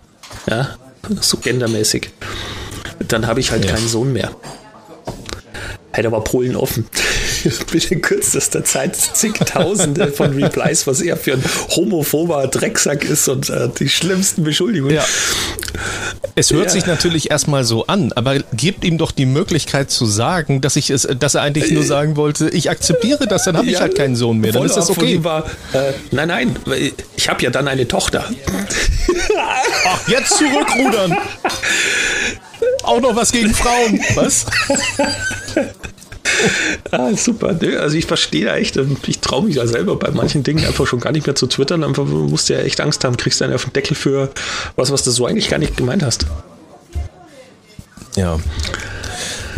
ja, 0.49 0.77
so 1.21 1.39
gendermäßig, 1.39 2.11
dann 3.09 3.27
habe 3.27 3.41
ich 3.41 3.51
halt 3.51 3.65
ja. 3.65 3.73
keinen 3.73 3.89
Sohn 3.89 4.13
mehr. 4.13 4.31
Hätte 5.93 6.07
aber 6.07 6.23
Polen 6.23 6.55
offen. 6.55 6.87
binnen 7.73 8.03
kürzester 8.03 8.65
Zeit 8.65 8.97
zigtausende 8.97 10.09
von 10.09 10.33
Replies, 10.33 10.87
was 10.87 11.01
er 11.01 11.17
für 11.17 11.33
ein 11.33 11.45
homophober 11.71 12.47
Drecksack 12.47 13.05
ist 13.05 13.29
und 13.29 13.51
äh, 13.51 13.69
die 13.79 13.89
schlimmsten 13.89 14.45
Beschuldigungen. 14.45 14.95
Ja. 14.95 15.05
Es 16.35 16.51
hört 16.53 16.67
ja. 16.67 16.71
sich 16.71 16.87
natürlich 16.87 17.31
erstmal 17.31 17.65
so 17.65 17.87
an, 17.87 18.13
aber 18.13 18.39
gebt 18.53 18.85
ihm 18.85 18.99
doch 18.99 19.13
die 19.13 19.27
Möglichkeit 19.27 19.91
zu 19.91 20.07
sagen, 20.07 20.61
dass 20.61 20.77
ich 20.77 20.91
es, 20.91 21.09
dass 21.19 21.35
er 21.35 21.43
eigentlich 21.43 21.71
nur 21.71 21.83
sagen 21.83 22.17
wollte, 22.17 22.49
ich 22.51 22.71
akzeptiere 22.71 23.27
das, 23.27 23.45
dann 23.45 23.57
habe 23.57 23.69
ich 23.69 23.81
halt 23.81 23.97
keinen 23.97 24.17
Sohn 24.17 24.39
mehr. 24.39 24.53
Dann 24.53 24.65
ist 24.65 24.77
das 24.77 24.91
okay. 24.91 25.23
War, 25.25 25.45
äh, 25.73 25.93
nein, 26.11 26.29
nein, 26.29 26.57
ich 27.17 27.29
habe 27.29 27.43
ja 27.43 27.51
dann 27.51 27.69
eine 27.69 27.87
Tochter. 27.87 28.25
Ach, 29.87 30.09
jetzt 30.09 30.37
zurückrudern. 30.37 31.17
Auch 32.83 33.01
noch 33.01 33.17
was 33.17 33.33
gegen 33.33 33.55
Frauen. 33.55 34.01
Was? 34.15 34.47
ah, 36.91 37.15
super. 37.17 37.57
Also 37.79 37.97
ich 37.97 38.07
verstehe 38.07 38.45
da 38.45 38.57
echt, 38.57 38.79
ich 39.07 39.21
traue 39.21 39.45
mich 39.45 39.57
ja 39.57 39.67
selber 39.67 39.97
bei 39.97 40.11
manchen 40.11 40.43
Dingen 40.43 40.65
einfach 40.65 40.87
schon 40.87 41.01
gar 41.01 41.13
nicht 41.13 41.27
mehr 41.27 41.37
zu 41.37 41.47
twittern. 41.47 41.85
Einfach 41.85 42.05
musst 42.05 42.49
du 42.49 42.55
ja 42.55 42.61
echt 42.61 42.81
Angst 42.81 43.05
haben, 43.05 43.17
kriegst 43.17 43.41
du 43.41 43.45
einen 43.45 43.55
auf 43.55 43.65
den 43.65 43.73
Deckel 43.73 43.95
für 43.95 44.31
was, 44.77 44.91
was 44.91 45.03
du 45.03 45.11
so 45.11 45.27
eigentlich 45.27 45.49
gar 45.49 45.59
nicht 45.59 45.77
gemeint 45.77 46.03
hast. 46.03 46.27
Ja. 48.17 48.39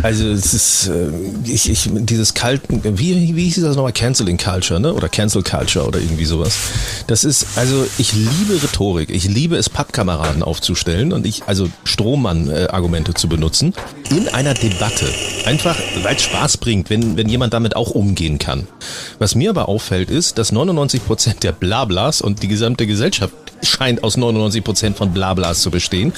Also 0.03 0.27
es 0.27 0.53
ist, 0.53 0.87
äh, 0.87 1.09
ich, 1.45 1.69
ich, 1.69 1.89
dieses 1.93 2.33
kalten, 2.33 2.81
wie, 2.99 3.35
wie 3.35 3.43
hieß 3.45 3.61
das 3.61 3.77
nochmal? 3.77 3.93
Canceling 3.93 4.37
Culture, 4.37 4.77
ne? 4.77 4.93
Oder 4.93 5.07
Cancel 5.07 5.43
Culture 5.43 5.87
oder 5.87 5.99
irgendwie 5.99 6.25
sowas. 6.25 6.57
Das 7.07 7.23
ist, 7.23 7.47
also 7.55 7.85
ich 7.97 8.11
liebe 8.11 8.61
Rhetorik. 8.61 9.09
Ich 9.09 9.23
liebe 9.23 9.55
es, 9.55 9.69
Pappkameraden 9.69 10.43
aufzustellen 10.43 11.13
und 11.13 11.25
ich, 11.25 11.43
also 11.45 11.69
Strohmann-Argumente 11.85 13.13
zu 13.13 13.29
benutzen 13.29 13.73
in 14.09 14.27
einer 14.27 14.53
Debatte. 14.53 15.07
Einfach, 15.45 15.77
weil 16.03 16.17
es 16.17 16.23
Spaß 16.23 16.57
bringt, 16.57 16.89
wenn, 16.89 17.15
wenn 17.15 17.29
jemand 17.29 17.53
damit 17.53 17.77
auch 17.77 17.91
umgehen 17.91 18.39
kann. 18.39 18.67
Was 19.19 19.35
mir 19.35 19.51
aber 19.51 19.69
auffällt, 19.69 20.09
ist, 20.09 20.37
dass 20.37 20.51
99 20.51 21.05
Prozent 21.05 21.43
der 21.43 21.53
Blablas 21.53 22.21
und 22.21 22.43
die 22.43 22.49
gesamte 22.49 22.87
Gesellschaft 22.87 23.33
scheint 23.61 24.03
aus 24.03 24.17
99 24.17 24.65
Prozent 24.65 24.97
von 24.97 25.13
Blablas 25.13 25.61
zu 25.61 25.71
bestehen 25.71 26.11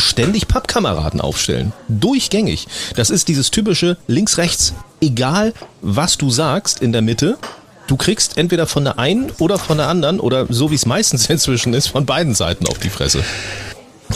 ständig 0.00 0.48
Pappkameraden 0.48 1.20
aufstellen. 1.20 1.72
Durchgängig. 1.88 2.66
Das 2.96 3.10
ist 3.10 3.28
dieses 3.28 3.50
typische 3.50 3.96
links-rechts. 4.06 4.74
Egal, 5.00 5.54
was 5.80 6.18
du 6.18 6.30
sagst 6.30 6.82
in 6.82 6.92
der 6.92 7.02
Mitte, 7.02 7.38
du 7.86 7.96
kriegst 7.96 8.36
entweder 8.36 8.66
von 8.66 8.84
der 8.84 8.98
einen 8.98 9.30
oder 9.38 9.58
von 9.58 9.78
der 9.78 9.88
anderen 9.88 10.20
oder 10.20 10.46
so 10.48 10.70
wie 10.70 10.76
es 10.76 10.86
meistens 10.86 11.26
inzwischen 11.30 11.74
ist, 11.74 11.88
von 11.88 12.06
beiden 12.06 12.34
Seiten 12.34 12.66
auf 12.66 12.78
die 12.78 12.90
Fresse. 12.90 13.22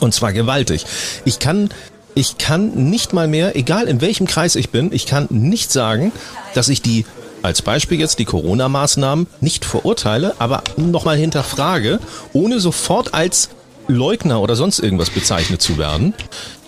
Und 0.00 0.12
zwar 0.12 0.32
gewaltig. 0.32 0.86
Ich 1.24 1.38
kann, 1.38 1.70
ich 2.14 2.38
kann 2.38 2.90
nicht 2.90 3.12
mal 3.12 3.28
mehr, 3.28 3.56
egal 3.56 3.86
in 3.86 4.00
welchem 4.00 4.26
Kreis 4.26 4.56
ich 4.56 4.70
bin, 4.70 4.92
ich 4.92 5.06
kann 5.06 5.26
nicht 5.30 5.72
sagen, 5.72 6.12
dass 6.54 6.68
ich 6.68 6.82
die 6.82 7.04
als 7.42 7.60
Beispiel 7.60 8.00
jetzt 8.00 8.18
die 8.18 8.24
Corona-Maßnahmen 8.24 9.26
nicht 9.42 9.66
verurteile, 9.66 10.34
aber 10.38 10.64
nochmal 10.78 11.18
hinterfrage, 11.18 12.00
ohne 12.32 12.58
sofort 12.58 13.12
als 13.12 13.50
Leugner 13.88 14.40
oder 14.40 14.56
sonst 14.56 14.78
irgendwas 14.78 15.10
bezeichnet 15.10 15.62
zu 15.62 15.78
werden. 15.78 16.14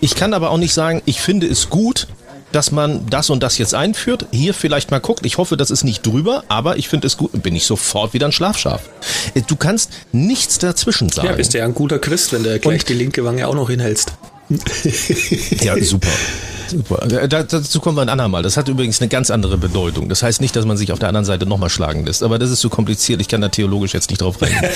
Ich 0.00 0.14
kann 0.14 0.34
aber 0.34 0.50
auch 0.50 0.58
nicht 0.58 0.74
sagen, 0.74 1.02
ich 1.06 1.20
finde 1.20 1.46
es 1.46 1.70
gut, 1.70 2.06
dass 2.52 2.70
man 2.70 3.06
das 3.10 3.30
und 3.30 3.42
das 3.42 3.58
jetzt 3.58 3.74
einführt. 3.74 4.26
Hier 4.30 4.54
vielleicht 4.54 4.90
mal 4.90 5.00
guckt. 5.00 5.26
Ich 5.26 5.38
hoffe, 5.38 5.56
das 5.56 5.70
ist 5.70 5.84
nicht 5.84 6.06
drüber, 6.06 6.44
aber 6.48 6.76
ich 6.76 6.88
finde 6.88 7.06
es 7.06 7.16
gut. 7.16 7.42
Bin 7.42 7.54
ich 7.54 7.66
sofort 7.66 8.14
wieder 8.14 8.26
ein 8.26 8.32
Schlafschaf. 8.32 8.82
Äh, 9.34 9.42
du 9.46 9.56
kannst 9.56 9.90
nichts 10.12 10.58
dazwischen 10.58 11.08
sagen. 11.08 11.28
Ja, 11.28 11.34
bist 11.34 11.54
ja 11.54 11.64
ein 11.64 11.74
guter 11.74 11.98
Christ, 11.98 12.32
wenn 12.32 12.44
du 12.44 12.58
gleich 12.58 12.80
und 12.80 12.88
die 12.88 12.94
linke 12.94 13.24
Wange 13.24 13.46
auch 13.48 13.54
noch 13.54 13.68
hinhältst. 13.68 14.12
ja, 15.62 15.82
super. 15.82 16.08
Super. 16.68 17.02
Äh, 17.10 17.28
dazu 17.28 17.80
kommen 17.80 17.96
wir 17.96 18.02
ein 18.02 18.08
andermal. 18.08 18.42
Das 18.42 18.56
hat 18.56 18.68
übrigens 18.68 19.00
eine 19.00 19.08
ganz 19.08 19.30
andere 19.30 19.56
Bedeutung. 19.56 20.08
Das 20.08 20.22
heißt 20.22 20.40
nicht, 20.40 20.54
dass 20.56 20.64
man 20.64 20.76
sich 20.76 20.92
auf 20.92 20.98
der 20.98 21.08
anderen 21.08 21.24
Seite 21.24 21.46
nochmal 21.46 21.70
schlagen 21.70 22.04
lässt. 22.04 22.22
Aber 22.22 22.38
das 22.38 22.50
ist 22.50 22.60
zu 22.60 22.68
kompliziert. 22.68 23.20
Ich 23.20 23.28
kann 23.28 23.40
da 23.40 23.48
theologisch 23.48 23.94
jetzt 23.94 24.10
nicht 24.10 24.20
drauf 24.20 24.40
rein. 24.42 24.52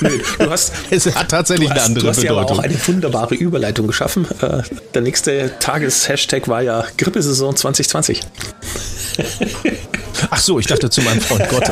nee, 0.00 0.20
du 0.38 0.50
hast, 0.50 0.72
es 0.90 1.14
hat 1.14 1.28
tatsächlich 1.28 1.70
hast, 1.70 1.76
eine 1.76 1.86
andere 1.86 2.04
du 2.04 2.10
hast 2.10 2.20
Bedeutung. 2.20 2.36
Du 2.36 2.42
hast 2.42 2.50
ja 2.50 2.56
auch 2.56 2.64
eine 2.64 2.86
wunderbare 2.86 3.34
Überleitung 3.34 3.86
geschaffen. 3.86 4.26
Äh, 4.40 4.62
der 4.94 5.02
nächste 5.02 5.52
Tageshashtag 5.58 6.48
war 6.48 6.62
ja 6.62 6.84
Grippesaison 6.96 7.54
2020. 7.54 8.20
Ach 10.30 10.40
so, 10.40 10.58
ich 10.58 10.66
dachte 10.66 10.88
zu 10.88 11.02
meinem 11.02 11.20
Freund 11.20 11.48
Gott. 11.48 11.64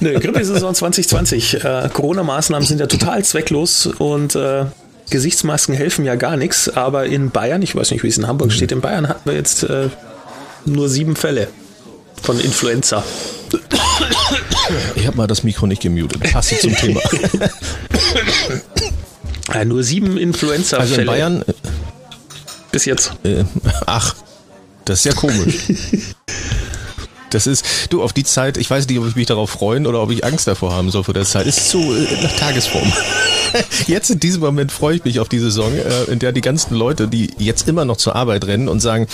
Nö, 0.00 0.18
Grippesaison 0.18 0.74
2020. 0.74 1.64
Äh, 1.64 1.88
Corona-Maßnahmen 1.92 2.66
sind 2.66 2.80
ja 2.80 2.86
total 2.86 3.24
zwecklos 3.24 3.86
und 3.86 4.34
äh, 4.34 4.66
Gesichtsmasken 5.10 5.74
helfen 5.74 6.04
ja 6.04 6.14
gar 6.14 6.36
nichts, 6.36 6.68
aber 6.68 7.06
in 7.06 7.30
Bayern, 7.30 7.62
ich 7.62 7.76
weiß 7.76 7.90
nicht, 7.90 8.02
wie 8.02 8.08
es 8.08 8.18
in 8.18 8.26
Hamburg 8.26 8.52
steht, 8.52 8.72
in 8.72 8.80
Bayern 8.80 9.08
hatten 9.08 9.28
wir 9.28 9.36
jetzt 9.36 9.62
äh, 9.64 9.88
nur 10.64 10.88
sieben 10.88 11.14
Fälle 11.14 11.48
von 12.22 12.40
Influenza. 12.40 13.04
Ich 14.96 15.06
habe 15.06 15.16
mal 15.16 15.26
das 15.26 15.42
Mikro 15.42 15.66
nicht 15.66 15.82
gemutet. 15.82 16.22
Passt 16.32 16.58
zum 16.60 16.74
Thema. 16.74 17.00
ja, 19.52 19.64
nur 19.64 19.82
sieben 19.82 20.16
Influenza-Fälle. 20.16 20.80
Also 20.82 21.00
in 21.00 21.06
Bayern. 21.06 21.42
Äh, 21.42 21.52
Bis 22.72 22.86
jetzt. 22.86 23.12
Äh, 23.24 23.44
ach, 23.86 24.14
das 24.86 25.00
ist 25.00 25.04
ja 25.04 25.12
komisch. 25.12 25.58
Das 27.34 27.46
ist, 27.46 27.64
du, 27.90 28.02
auf 28.02 28.12
die 28.12 28.24
Zeit, 28.24 28.56
ich 28.56 28.70
weiß 28.70 28.86
nicht, 28.86 28.98
ob 28.98 29.08
ich 29.08 29.16
mich 29.16 29.26
darauf 29.26 29.50
freuen 29.50 29.86
oder 29.86 30.00
ob 30.00 30.10
ich 30.10 30.24
Angst 30.24 30.46
davor 30.46 30.72
haben 30.72 30.90
soll 30.90 31.04
vor 31.04 31.14
der 31.14 31.24
Zeit. 31.24 31.46
Ist 31.46 31.68
so 31.68 31.94
äh, 31.94 32.22
nach 32.22 32.32
Tagesform. 32.36 32.92
Jetzt 33.86 34.10
in 34.10 34.20
diesem 34.20 34.40
Moment 34.42 34.72
freue 34.72 34.96
ich 34.96 35.04
mich 35.04 35.20
auf 35.20 35.28
die 35.28 35.38
Saison, 35.38 35.72
äh, 35.72 36.04
in 36.10 36.18
der 36.18 36.32
die 36.32 36.40
ganzen 36.40 36.74
Leute, 36.74 37.08
die 37.08 37.30
jetzt 37.38 37.68
immer 37.68 37.84
noch 37.84 37.96
zur 37.96 38.16
Arbeit 38.16 38.46
rennen 38.46 38.68
und 38.68 38.80
sagen, 38.80 39.06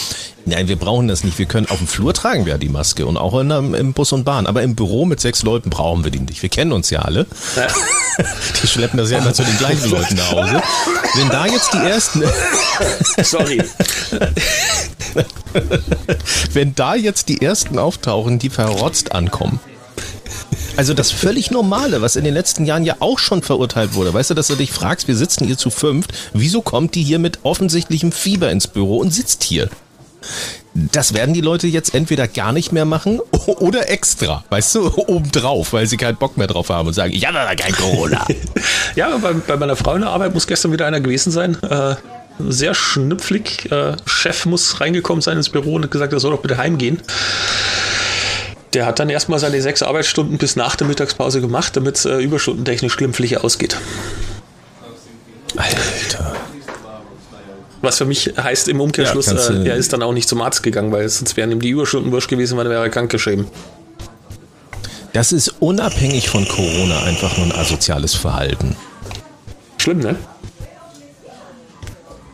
nein, 0.47 0.69
wir 0.69 0.77
brauchen 0.77 1.09
das 1.09 1.25
nicht. 1.25 1.39
Wir 1.39 1.47
können 1.47 1.67
auf 1.69 1.79
dem 1.79 1.87
Flur 1.87 2.15
tragen 2.15 2.47
wir 2.47 2.59
die 2.59 2.69
Maske 2.69 3.07
und 3.07 3.17
auch 3.17 3.39
in, 3.39 3.51
im 3.51 3.93
Bus 3.93 4.13
und 4.13 4.25
Bahn. 4.25 4.47
Aber 4.47 4.63
im 4.63 4.75
Büro 4.75 5.05
mit 5.05 5.21
sechs 5.21 5.43
Leuten 5.43 5.71
brauchen 5.71 6.05
wir 6.05 6.11
die 6.11 6.21
nicht. 6.21 6.43
Wir 6.43 6.49
kennen 6.49 6.73
uns 6.73 6.91
ja 6.91 7.01
alle. 7.01 7.27
Die 8.63 8.67
schleppen 8.67 8.99
das 8.99 9.11
ja 9.11 9.19
immer 9.19 9.33
zu 9.33 9.43
den 9.43 9.57
gleichen 9.57 9.91
Leuten 9.91 10.15
nach 10.17 10.33
Hause. 10.33 10.63
Wenn 11.15 11.29
da 11.31 11.47
jetzt 11.47 11.73
die 11.73 11.79
ersten. 11.79 12.23
Sorry. 13.23 13.63
Wenn 16.53 16.75
da 16.75 16.95
jetzt 16.97 17.29
die 17.31 17.41
ersten 17.41 17.79
auftauchen, 17.79 18.39
die 18.39 18.51
verrotzt 18.51 19.13
ankommen. 19.13 19.59
Also 20.81 20.95
das 20.95 21.11
völlig 21.11 21.51
Normale, 21.51 22.01
was 22.01 22.17
in 22.17 22.25
den 22.25 22.33
letzten 22.33 22.65
Jahren 22.65 22.85
ja 22.85 22.97
auch 23.01 23.19
schon 23.19 23.43
verurteilt 23.43 23.93
wurde. 23.93 24.15
Weißt 24.15 24.31
du, 24.31 24.35
dass 24.35 24.47
du 24.47 24.55
dich 24.55 24.73
fragst, 24.73 25.09
wir 25.09 25.15
sitzen 25.15 25.45
hier 25.45 25.59
zu 25.59 25.69
fünft, 25.69 26.11
wieso 26.33 26.63
kommt 26.63 26.95
die 26.95 27.03
hier 27.03 27.19
mit 27.19 27.41
offensichtlichem 27.43 28.13
Fieber 28.13 28.51
ins 28.51 28.67
Büro 28.67 28.97
und 28.97 29.11
sitzt 29.11 29.45
hier? 29.45 29.69
Das 30.73 31.13
werden 31.13 31.35
die 31.35 31.43
Leute 31.43 31.67
jetzt 31.67 31.95
entweder 31.95 32.27
gar 32.27 32.55
nicht 32.55 32.73
mehr 32.73 32.87
machen 32.87 33.21
oder 33.47 33.91
extra, 33.91 34.43
weißt 34.49 34.77
du, 34.77 34.91
obendrauf, 35.07 35.75
weil 35.75 35.87
sie 35.87 35.99
keinen 35.99 36.17
Bock 36.17 36.39
mehr 36.39 36.47
drauf 36.47 36.71
haben 36.71 36.89
und 36.89 36.95
sagen, 36.95 37.13
ich 37.13 37.27
habe 37.27 37.39
aber 37.39 37.57
kein 37.57 37.73
Corona. 37.73 38.27
ja, 38.97 39.15
bei, 39.19 39.35
bei, 39.35 39.59
meiner 39.59 39.77
Frau 39.77 39.97
in 39.97 40.01
der 40.01 40.09
Arbeit 40.09 40.33
muss 40.33 40.47
gestern 40.47 40.73
wieder 40.73 40.87
einer 40.87 41.03
gewesen 41.03 41.31
sein. 41.31 41.63
Äh, 41.63 41.97
sehr 42.39 42.73
schnüpflig. 42.73 43.71
Äh, 43.71 43.97
Chef 44.07 44.47
muss 44.47 44.81
reingekommen 44.81 45.21
sein 45.21 45.37
ins 45.37 45.51
Büro 45.51 45.75
und 45.75 45.85
hat 45.85 45.91
gesagt, 45.91 46.15
er 46.15 46.21
soll 46.21 46.31
doch 46.31 46.41
bitte 46.41 46.57
heimgehen. 46.57 47.03
Der 48.73 48.87
hat 48.87 48.99
dann 48.99 49.09
erstmal 49.09 49.39
seine 49.39 49.61
sechs 49.61 49.83
Arbeitsstunden 49.83 50.39
bis 50.39 50.57
nach 50.57 50.77
der 50.77 50.87
Mittagspause 50.87 51.41
gemacht, 51.41 51.77
damit 51.77 51.97
es 51.97 52.05
äh, 52.05 52.19
überstundentechnisch 52.19 52.97
glimpflich 52.97 53.39
ausgeht. 53.39 53.77
Alter. 55.57 56.37
Was 57.83 57.99
für 57.99 58.05
mich 58.05 58.35
heißt 58.37 58.69
im 58.69 58.81
Umkehrschluss, 58.81 59.27
ja, 59.27 59.51
äh, 59.55 59.69
er 59.69 59.77
ist 59.77 59.93
dann 59.93 60.03
auch 60.03 60.13
nicht 60.13 60.29
zum 60.29 60.43
Arzt 60.43 60.63
gegangen, 60.63 60.93
weil 60.93 61.09
sonst 61.09 61.37
wären 61.37 61.51
ihm 61.51 61.61
die 61.61 61.71
Überstunden 61.71 62.13
wurscht 62.13 62.29
gewesen, 62.29 62.59
weil 62.59 62.67
er 62.67 62.71
wäre 62.71 62.91
krank 62.91 63.11
geschrieben. 63.11 63.49
Das 65.13 65.33
ist 65.33 65.55
unabhängig 65.61 66.29
von 66.29 66.47
Corona 66.47 67.03
einfach 67.03 67.37
nur 67.37 67.47
ein 67.47 67.53
asoziales 67.53 68.15
Verhalten. 68.15 68.77
Schlimm, 69.79 69.99
ne? 70.01 70.17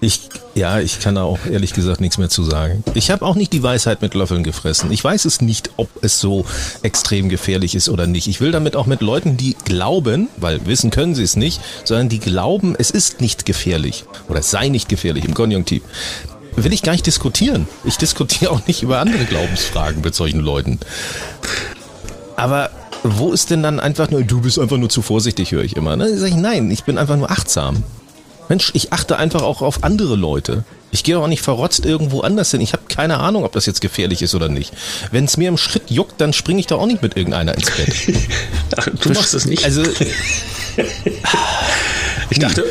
Ich, 0.06 0.20
ja, 0.54 0.78
ich 0.78 1.00
kann 1.00 1.16
da 1.16 1.24
auch 1.24 1.40
ehrlich 1.50 1.72
gesagt 1.72 2.00
nichts 2.00 2.16
mehr 2.16 2.28
zu 2.28 2.44
sagen. 2.44 2.84
Ich 2.94 3.10
habe 3.10 3.26
auch 3.26 3.34
nicht 3.34 3.52
die 3.52 3.64
Weisheit 3.64 4.02
mit 4.02 4.14
Löffeln 4.14 4.44
gefressen. 4.44 4.92
Ich 4.92 5.02
weiß 5.02 5.24
es 5.24 5.40
nicht, 5.40 5.70
ob 5.78 5.88
es 6.00 6.20
so 6.20 6.44
extrem 6.82 7.28
gefährlich 7.28 7.74
ist 7.74 7.88
oder 7.88 8.06
nicht. 8.06 8.28
Ich 8.28 8.40
will 8.40 8.52
damit 8.52 8.76
auch 8.76 8.86
mit 8.86 9.00
Leuten, 9.00 9.36
die 9.36 9.56
glauben, 9.64 10.28
weil 10.36 10.64
wissen 10.64 10.92
können 10.92 11.16
sie 11.16 11.24
es 11.24 11.34
nicht, 11.34 11.60
sondern 11.82 12.08
die 12.08 12.20
glauben, 12.20 12.76
es 12.78 12.92
ist 12.92 13.20
nicht 13.20 13.46
gefährlich 13.46 14.04
oder 14.28 14.38
es 14.38 14.50
sei 14.52 14.68
nicht 14.68 14.88
gefährlich 14.88 15.24
im 15.24 15.34
Konjunktiv. 15.34 15.82
Will 16.54 16.72
ich 16.72 16.82
gar 16.82 16.92
nicht 16.92 17.06
diskutieren. 17.06 17.66
Ich 17.82 17.96
diskutiere 17.96 18.52
auch 18.52 18.64
nicht 18.68 18.84
über 18.84 19.00
andere 19.00 19.24
Glaubensfragen 19.24 20.02
mit 20.02 20.14
solchen 20.14 20.38
Leuten. 20.38 20.78
Aber 22.36 22.70
wo 23.02 23.32
ist 23.32 23.50
denn 23.50 23.64
dann 23.64 23.80
einfach 23.80 24.08
nur, 24.08 24.22
du 24.22 24.40
bist 24.40 24.60
einfach 24.60 24.76
nur 24.76 24.88
zu 24.88 25.02
vorsichtig, 25.02 25.50
höre 25.50 25.64
ich 25.64 25.74
immer. 25.74 25.96
Ne? 25.96 26.16
Sag 26.16 26.28
ich, 26.28 26.36
nein, 26.36 26.70
ich 26.70 26.84
bin 26.84 26.96
einfach 26.96 27.16
nur 27.16 27.28
achtsam. 27.28 27.82
Mensch, 28.48 28.70
ich 28.74 28.92
achte 28.92 29.18
einfach 29.18 29.42
auch 29.42 29.62
auf 29.62 29.82
andere 29.84 30.16
Leute. 30.16 30.64
Ich 30.92 31.02
gehe 31.04 31.18
auch 31.18 31.26
nicht 31.26 31.42
verrotzt 31.42 31.84
irgendwo 31.84 32.20
anders 32.20 32.52
hin. 32.52 32.60
Ich 32.60 32.72
habe 32.72 32.84
keine 32.88 33.18
Ahnung, 33.18 33.44
ob 33.44 33.52
das 33.52 33.66
jetzt 33.66 33.80
gefährlich 33.80 34.22
ist 34.22 34.34
oder 34.34 34.48
nicht. 34.48 34.72
Wenn 35.10 35.24
es 35.24 35.36
mir 35.36 35.48
im 35.48 35.58
Schritt 35.58 35.90
juckt, 35.90 36.20
dann 36.20 36.32
springe 36.32 36.60
ich 36.60 36.68
doch 36.68 36.80
auch 36.80 36.86
nicht 36.86 37.02
mit 37.02 37.16
irgendeiner 37.16 37.54
ins 37.54 37.70
Bett. 37.70 37.92
Ach, 38.76 38.88
du 38.88 39.10
machst 39.10 39.34
es 39.34 39.46
nicht. 39.46 39.64
Also, 39.64 39.82
ich 42.30 42.38
dachte, 42.38 42.64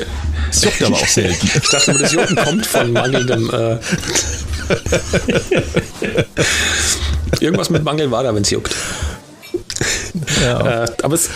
es 0.50 0.64
juckt 0.64 0.82
aber 0.82 0.96
auch 0.96 1.08
selten. 1.08 1.50
Ich 1.62 1.70
dachte, 1.70 1.94
das 1.94 2.14
Jucken 2.14 2.36
kommt 2.38 2.66
von 2.66 2.94
mangelndem. 2.94 3.50
Äh 3.50 3.78
Irgendwas 7.42 7.70
mit 7.70 7.84
Mangel 7.84 8.10
war 8.12 8.24
da, 8.24 8.34
wenn 8.34 8.44
es 8.44 8.50
juckt. 8.50 8.74
Ja. 10.42 10.84
Äh, 10.86 10.88
aber 11.04 11.16
es 11.16 11.30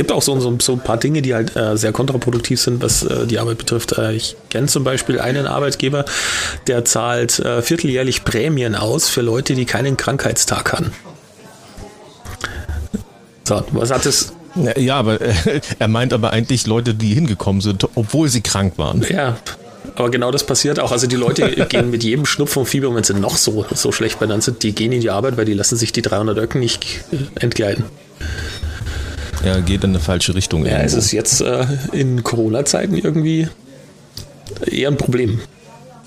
gibt 0.00 0.12
auch 0.12 0.22
so, 0.22 0.40
so, 0.40 0.56
so, 0.62 0.72
ein 0.72 0.80
paar 0.80 0.96
Dinge, 0.96 1.20
die 1.20 1.34
halt 1.34 1.54
äh, 1.56 1.76
sehr 1.76 1.92
kontraproduktiv 1.92 2.58
sind, 2.58 2.82
was 2.82 3.02
äh, 3.02 3.26
die 3.26 3.38
Arbeit 3.38 3.58
betrifft. 3.58 3.98
Äh, 3.98 4.14
ich 4.14 4.34
kenne 4.48 4.66
zum 4.66 4.82
Beispiel 4.82 5.20
einen 5.20 5.46
Arbeitgeber, 5.46 6.06
der 6.68 6.86
zahlt 6.86 7.38
äh, 7.38 7.60
vierteljährlich 7.60 8.24
Prämien 8.24 8.74
aus 8.74 9.10
für 9.10 9.20
Leute, 9.20 9.54
die 9.54 9.66
keinen 9.66 9.98
Krankheitstag 9.98 10.72
haben. 10.72 10.92
So, 13.44 13.62
was 13.72 13.90
hat 13.90 14.06
es 14.06 14.32
ja, 14.78 14.96
aber 14.96 15.20
äh, 15.20 15.60
er 15.78 15.88
meint 15.88 16.14
aber 16.14 16.32
eigentlich 16.32 16.66
Leute, 16.66 16.94
die 16.94 17.12
hingekommen 17.12 17.60
sind, 17.60 17.86
obwohl 17.94 18.30
sie 18.30 18.40
krank 18.40 18.78
waren. 18.78 19.04
Ja, 19.06 19.36
aber 19.96 20.10
genau 20.10 20.30
das 20.30 20.46
passiert 20.46 20.80
auch. 20.80 20.92
Also 20.92 21.08
die 21.08 21.16
Leute 21.16 21.50
gehen 21.68 21.90
mit 21.90 22.02
jedem 22.02 22.24
Schnupfen 22.24 22.60
und 22.60 22.66
Fieber, 22.66 22.94
wenn 22.94 23.04
sie 23.04 23.12
noch 23.12 23.36
so, 23.36 23.66
so 23.74 23.92
schlecht 23.92 24.18
benannt 24.18 24.44
sind, 24.44 24.62
die 24.62 24.74
gehen 24.74 24.92
in 24.92 25.02
die 25.02 25.10
Arbeit, 25.10 25.36
weil 25.36 25.44
die 25.44 25.52
lassen 25.52 25.76
sich 25.76 25.92
die 25.92 26.00
300 26.00 26.38
Öcken 26.38 26.60
nicht 26.60 26.86
entgleiten. 27.38 27.84
Ja, 29.44 29.60
geht 29.60 29.84
in 29.84 29.90
eine 29.90 30.00
falsche 30.00 30.34
Richtung. 30.34 30.64
Ja, 30.64 30.72
irgendwo. 30.72 30.86
es 30.86 30.94
ist 30.94 31.12
jetzt 31.12 31.40
äh, 31.40 31.66
in 31.92 32.22
Corona-Zeiten 32.22 32.96
irgendwie 32.96 33.48
eher 34.66 34.88
ein 34.88 34.96
Problem. 34.96 35.40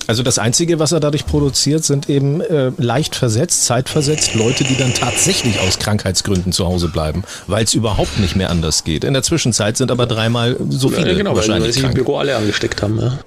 Also 0.06 0.22
das 0.22 0.38
Einzige, 0.38 0.80
was 0.80 0.92
er 0.92 1.00
dadurch 1.00 1.26
produziert, 1.26 1.84
sind 1.86 2.10
eben 2.10 2.42
äh, 2.42 2.72
leicht 2.78 3.16
versetzt, 3.16 3.66
zeitversetzt 3.66 4.36
Leute, 4.36 4.66
die 4.66 4.76
dann 4.76 4.94
tatsächlich 4.94 5.60
aus 5.62 5.80
Krankheitsgründen 5.80 6.52
zu 6.52 6.66
Hause 6.66 6.90
bleiben, 6.90 7.24
weil 7.48 7.64
es 7.64 7.74
überhaupt 7.74 8.20
nicht 8.20 8.36
mehr 8.36 8.50
anders 8.50 8.84
geht. 8.84 9.06
In 9.06 9.14
der 9.14 9.24
Zwischenzeit 9.24 9.78
sind 9.78 9.92
aber 9.92 10.06
dreimal 10.06 10.58
so 10.70 10.90
viele 10.90 11.12
ja, 11.12 11.18
genau, 11.18 11.36
wahrscheinlich 11.36 11.68
weil, 11.68 11.74
sich 11.74 11.84
im 11.84 11.94
Büro 11.94 12.18
alle 12.18 12.36
angesteckt 12.36 12.82
haben. 12.82 13.00
Ja, 13.00 13.20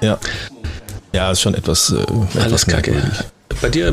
ja, 0.00 0.18
ja 1.12 1.30
ist 1.30 1.42
schon 1.42 1.54
etwas, 1.54 1.92
äh, 1.92 2.38
Alles 2.40 2.66
kacke. 2.66 2.94
Bei 3.60 3.68
dir, 3.68 3.88
äh, 3.88 3.92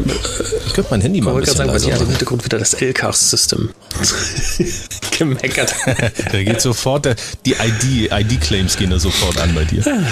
ich 0.65 0.73
könnte 0.73 0.91
mein 0.91 1.01
Handy 1.01 1.21
mal 1.21 1.33
ein 1.33 1.39
bisschen 1.39 1.57
sagen, 1.57 1.71
bei 1.71 1.79
dir 1.79 1.93
hat 1.93 2.01
im 2.01 2.07
Hintergrund 2.07 2.43
wieder 2.45 2.59
das 2.59 2.73
LCAS-System 2.79 3.69
gemeckert. 5.17 5.75
da 6.31 6.43
geht 6.43 6.61
sofort, 6.61 7.15
die 7.45 7.53
ID-Claims 7.53 8.73
ID 8.73 8.79
gehen 8.79 8.89
da 8.89 8.99
sofort 8.99 9.39
an 9.39 9.53
bei 9.53 9.65
dir. 9.65 9.83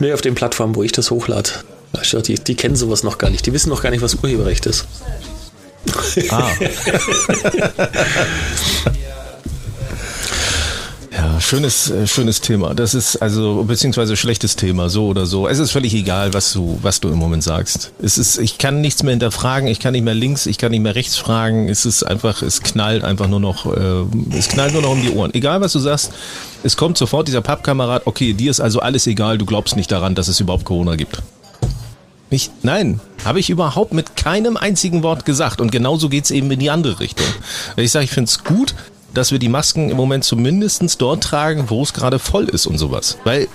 Nee, 0.00 0.12
auf 0.14 0.22
den 0.22 0.34
Plattformen, 0.34 0.74
wo 0.74 0.82
ich 0.82 0.90
das 0.90 1.10
hochlade. 1.12 1.50
Die, 2.26 2.34
die 2.34 2.54
kennen 2.56 2.74
sowas 2.74 3.04
noch 3.04 3.18
gar 3.18 3.30
nicht. 3.30 3.46
Die 3.46 3.52
wissen 3.52 3.68
noch 3.68 3.82
gar 3.82 3.90
nicht, 3.90 4.00
was 4.00 4.14
Urheberrecht 4.14 4.66
ist. 4.66 4.86
Ah. 6.30 6.50
Schönes, 11.42 11.90
äh, 11.90 12.06
schönes 12.06 12.40
Thema. 12.40 12.74
Das 12.74 12.94
ist 12.94 13.16
also, 13.16 13.64
beziehungsweise 13.64 14.16
schlechtes 14.16 14.56
Thema, 14.56 14.88
so 14.88 15.08
oder 15.08 15.26
so. 15.26 15.48
Es 15.48 15.58
ist 15.58 15.70
völlig 15.70 15.92
egal, 15.94 16.32
was 16.32 16.52
du, 16.52 16.78
was 16.82 17.00
du 17.00 17.08
im 17.08 17.18
Moment 17.18 17.42
sagst. 17.42 17.92
Es 18.02 18.16
ist, 18.16 18.38
ich 18.38 18.58
kann 18.58 18.80
nichts 18.80 19.02
mehr 19.02 19.10
hinterfragen, 19.10 19.68
ich 19.68 19.80
kann 19.80 19.92
nicht 19.92 20.04
mehr 20.04 20.14
links, 20.14 20.46
ich 20.46 20.56
kann 20.56 20.70
nicht 20.70 20.80
mehr 20.80 20.94
rechts 20.94 21.16
fragen. 21.16 21.68
Es 21.68 21.84
ist 21.84 22.04
einfach, 22.04 22.42
es 22.42 22.62
knallt 22.62 23.04
einfach 23.04 23.28
nur 23.28 23.40
noch, 23.40 23.66
äh, 23.66 24.36
es 24.36 24.48
knallt 24.48 24.72
nur 24.72 24.82
noch 24.82 24.92
um 24.92 25.02
die 25.02 25.10
Ohren. 25.10 25.34
Egal, 25.34 25.60
was 25.60 25.72
du 25.72 25.78
sagst, 25.80 26.12
es 26.62 26.76
kommt 26.76 26.96
sofort 26.96 27.28
dieser 27.28 27.42
Pappkamerad, 27.42 28.06
okay, 28.06 28.32
dir 28.32 28.50
ist 28.50 28.60
also 28.60 28.80
alles 28.80 29.06
egal, 29.06 29.36
du 29.36 29.44
glaubst 29.44 29.76
nicht 29.76 29.90
daran, 29.90 30.14
dass 30.14 30.28
es 30.28 30.40
überhaupt 30.40 30.64
Corona 30.64 30.96
gibt. 30.96 31.22
Ich, 32.32 32.50
nein, 32.62 32.98
habe 33.26 33.40
ich 33.40 33.50
überhaupt 33.50 33.92
mit 33.92 34.16
keinem 34.16 34.56
einzigen 34.56 35.02
Wort 35.02 35.26
gesagt. 35.26 35.60
Und 35.60 35.70
genauso 35.70 36.08
geht 36.08 36.24
es 36.24 36.30
eben 36.30 36.50
in 36.50 36.60
die 36.60 36.70
andere 36.70 36.98
Richtung. 36.98 37.26
Ich 37.76 37.90
sage, 37.90 38.06
ich 38.06 38.10
finde 38.10 38.30
es 38.30 38.42
gut, 38.42 38.74
dass 39.14 39.32
wir 39.32 39.38
die 39.38 39.48
Masken 39.48 39.90
im 39.90 39.96
Moment 39.96 40.24
zumindest 40.24 41.00
dort 41.00 41.22
tragen, 41.22 41.64
wo 41.68 41.82
es 41.82 41.92
gerade 41.92 42.18
voll 42.18 42.48
ist 42.48 42.66
und 42.66 42.78
sowas. 42.78 43.18
Weil, 43.24 43.42
äh, 43.42 43.46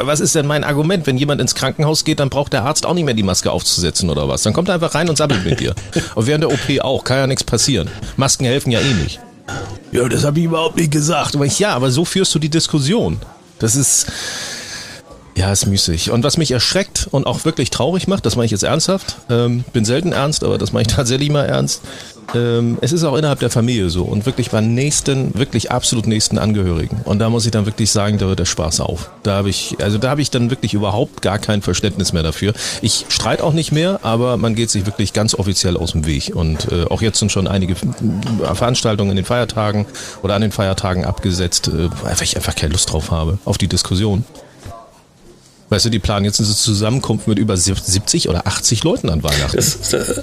was 0.00 0.20
ist 0.20 0.34
denn 0.34 0.46
mein 0.46 0.64
Argument? 0.64 1.06
Wenn 1.06 1.18
jemand 1.18 1.40
ins 1.40 1.54
Krankenhaus 1.54 2.04
geht, 2.04 2.20
dann 2.20 2.30
braucht 2.30 2.52
der 2.52 2.64
Arzt 2.64 2.86
auch 2.86 2.94
nicht 2.94 3.04
mehr 3.04 3.14
die 3.14 3.22
Maske 3.22 3.50
aufzusetzen 3.50 4.10
oder 4.10 4.28
was. 4.28 4.42
Dann 4.42 4.52
kommt 4.52 4.68
er 4.68 4.74
einfach 4.74 4.94
rein 4.94 5.08
und 5.08 5.16
sammelt 5.16 5.44
mit 5.44 5.60
dir. 5.60 5.74
Und 6.14 6.26
während 6.26 6.44
der 6.44 6.50
OP 6.52 6.80
auch, 6.80 7.04
kann 7.04 7.18
ja 7.18 7.26
nichts 7.26 7.44
passieren. 7.44 7.88
Masken 8.16 8.44
helfen 8.44 8.70
ja 8.70 8.80
eh 8.80 8.94
nicht. 8.94 9.20
Ja, 9.92 10.08
das 10.08 10.24
habe 10.24 10.38
ich 10.38 10.44
überhaupt 10.44 10.76
nicht 10.76 10.92
gesagt. 10.92 11.34
Aber 11.34 11.46
ich, 11.46 11.58
ja, 11.58 11.74
aber 11.74 11.90
so 11.90 12.04
führst 12.04 12.34
du 12.34 12.38
die 12.38 12.48
Diskussion. 12.48 13.18
Das 13.58 13.76
ist, 13.76 14.06
ja, 15.40 15.50
ist 15.50 15.64
müßig. 15.64 16.10
Und 16.10 16.22
was 16.22 16.36
mich 16.36 16.50
erschreckt 16.50 17.08
und 17.10 17.26
auch 17.26 17.46
wirklich 17.46 17.70
traurig 17.70 18.06
macht, 18.06 18.26
das 18.26 18.36
mache 18.36 18.44
ich 18.44 18.50
jetzt 18.50 18.62
ernsthaft, 18.62 19.16
ähm, 19.30 19.64
bin 19.72 19.86
selten 19.86 20.12
ernst, 20.12 20.44
aber 20.44 20.58
das 20.58 20.72
mache 20.72 20.82
ich 20.82 20.88
tatsächlich 20.94 21.30
mal 21.30 21.46
ernst. 21.46 21.80
Ähm, 22.34 22.76
es 22.82 22.92
ist 22.92 23.04
auch 23.04 23.16
innerhalb 23.16 23.40
der 23.40 23.48
Familie 23.48 23.88
so 23.88 24.04
und 24.04 24.26
wirklich 24.26 24.50
bei 24.50 24.60
nächsten, 24.60 25.34
wirklich 25.34 25.72
absolut 25.72 26.06
nächsten 26.06 26.36
Angehörigen. 26.36 27.00
Und 27.04 27.20
da 27.20 27.30
muss 27.30 27.46
ich 27.46 27.52
dann 27.52 27.64
wirklich 27.64 27.90
sagen, 27.90 28.18
da 28.18 28.26
hört 28.26 28.38
der 28.38 28.44
Spaß 28.44 28.80
auf. 28.80 29.10
Da 29.22 29.36
habe 29.36 29.48
ich, 29.48 29.76
also 29.80 29.96
da 29.96 30.10
habe 30.10 30.20
ich 30.20 30.30
dann 30.30 30.50
wirklich 30.50 30.74
überhaupt 30.74 31.22
gar 31.22 31.38
kein 31.38 31.62
Verständnis 31.62 32.12
mehr 32.12 32.22
dafür. 32.22 32.52
Ich 32.82 33.06
streite 33.08 33.42
auch 33.42 33.54
nicht 33.54 33.72
mehr, 33.72 34.00
aber 34.02 34.36
man 34.36 34.54
geht 34.54 34.68
sich 34.68 34.84
wirklich 34.84 35.14
ganz 35.14 35.34
offiziell 35.34 35.78
aus 35.78 35.92
dem 35.92 36.04
Weg. 36.04 36.36
Und 36.36 36.70
äh, 36.70 36.84
auch 36.84 37.00
jetzt 37.00 37.18
sind 37.18 37.32
schon 37.32 37.48
einige 37.48 37.76
Veranstaltungen 38.42 39.10
in 39.10 39.16
den 39.16 39.24
Feiertagen 39.24 39.86
oder 40.22 40.34
an 40.34 40.42
den 40.42 40.52
Feiertagen 40.52 41.06
abgesetzt, 41.06 41.68
äh, 41.68 41.88
weil 42.02 42.14
ich 42.22 42.36
einfach 42.36 42.54
keine 42.54 42.72
Lust 42.74 42.92
drauf 42.92 43.10
habe, 43.10 43.38
auf 43.46 43.56
die 43.56 43.68
Diskussion. 43.68 44.26
Weißt 45.70 45.84
du, 45.84 45.90
die 45.90 46.00
planen 46.00 46.24
jetzt 46.24 46.40
eine 46.40 46.48
Zusammenkunft 46.48 47.28
mit 47.28 47.38
über 47.38 47.56
70 47.56 48.28
oder 48.28 48.46
80 48.46 48.84
Leuten 48.84 49.08
an 49.08 49.22
Weihnachten. 49.22 49.56
Das, 49.56 49.92
äh, 49.92 50.22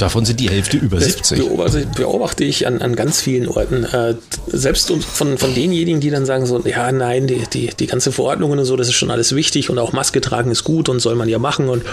Davon 0.00 0.24
sind 0.24 0.40
die 0.40 0.48
Hälfte 0.48 0.78
über 0.78 0.96
das 0.96 1.12
70. 1.12 1.38
Beobachte, 1.40 1.86
beobachte 1.94 2.42
ich 2.44 2.66
an, 2.66 2.80
an 2.80 2.96
ganz 2.96 3.20
vielen 3.20 3.46
Orten. 3.46 3.84
Äh, 3.84 4.14
selbst 4.46 4.90
von, 4.90 5.36
von 5.36 5.54
denjenigen, 5.54 6.00
die 6.00 6.08
dann 6.08 6.24
sagen 6.24 6.46
so, 6.46 6.58
ja, 6.66 6.90
nein, 6.90 7.26
die, 7.26 7.42
die, 7.52 7.68
die 7.68 7.86
ganze 7.86 8.10
Verordnungen 8.10 8.58
und 8.58 8.64
so, 8.64 8.76
das 8.76 8.88
ist 8.88 8.94
schon 8.94 9.10
alles 9.10 9.34
wichtig 9.34 9.68
und 9.68 9.78
auch 9.78 9.92
Maske 9.92 10.22
tragen 10.22 10.50
ist 10.50 10.64
gut 10.64 10.88
und 10.88 11.00
soll 11.00 11.16
man 11.16 11.28
ja 11.28 11.38
machen 11.38 11.68
und 11.68 11.84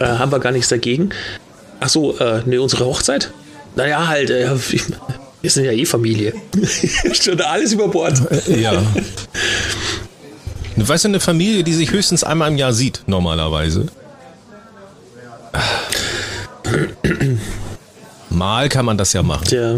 äh, 0.00 0.04
haben 0.04 0.32
wir 0.32 0.40
gar 0.40 0.50
nichts 0.50 0.68
dagegen. 0.68 1.10
Ach 1.78 1.88
so, 1.88 2.18
äh, 2.18 2.42
ne, 2.44 2.60
unsere 2.60 2.84
Hochzeit? 2.84 3.30
Naja, 3.76 4.08
halt, 4.08 4.30
äh, 4.30 4.50
wir 5.40 5.50
sind 5.50 5.64
ja 5.64 5.70
eh 5.70 5.84
Familie. 5.84 6.34
schon 7.22 7.40
alles 7.40 7.72
über 7.72 7.86
Bord. 7.86 8.20
ja. 8.48 8.82
Weißt 10.86 11.04
du, 11.04 11.08
eine 11.08 11.20
Familie, 11.20 11.64
die 11.64 11.74
sich 11.74 11.90
höchstens 11.90 12.24
einmal 12.24 12.50
im 12.50 12.56
Jahr 12.56 12.72
sieht, 12.72 13.02
normalerweise. 13.06 13.86
Mal 18.30 18.68
kann 18.68 18.84
man 18.84 18.98
das 18.98 19.12
ja 19.12 19.22
machen. 19.22 19.48
Ja. 19.50 19.76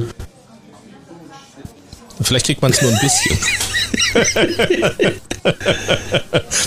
Vielleicht 2.22 2.46
kriegt 2.46 2.60
man 2.60 2.72
es 2.72 2.82
nur 2.82 2.90
ein 2.92 2.98
bisschen. 3.00 3.38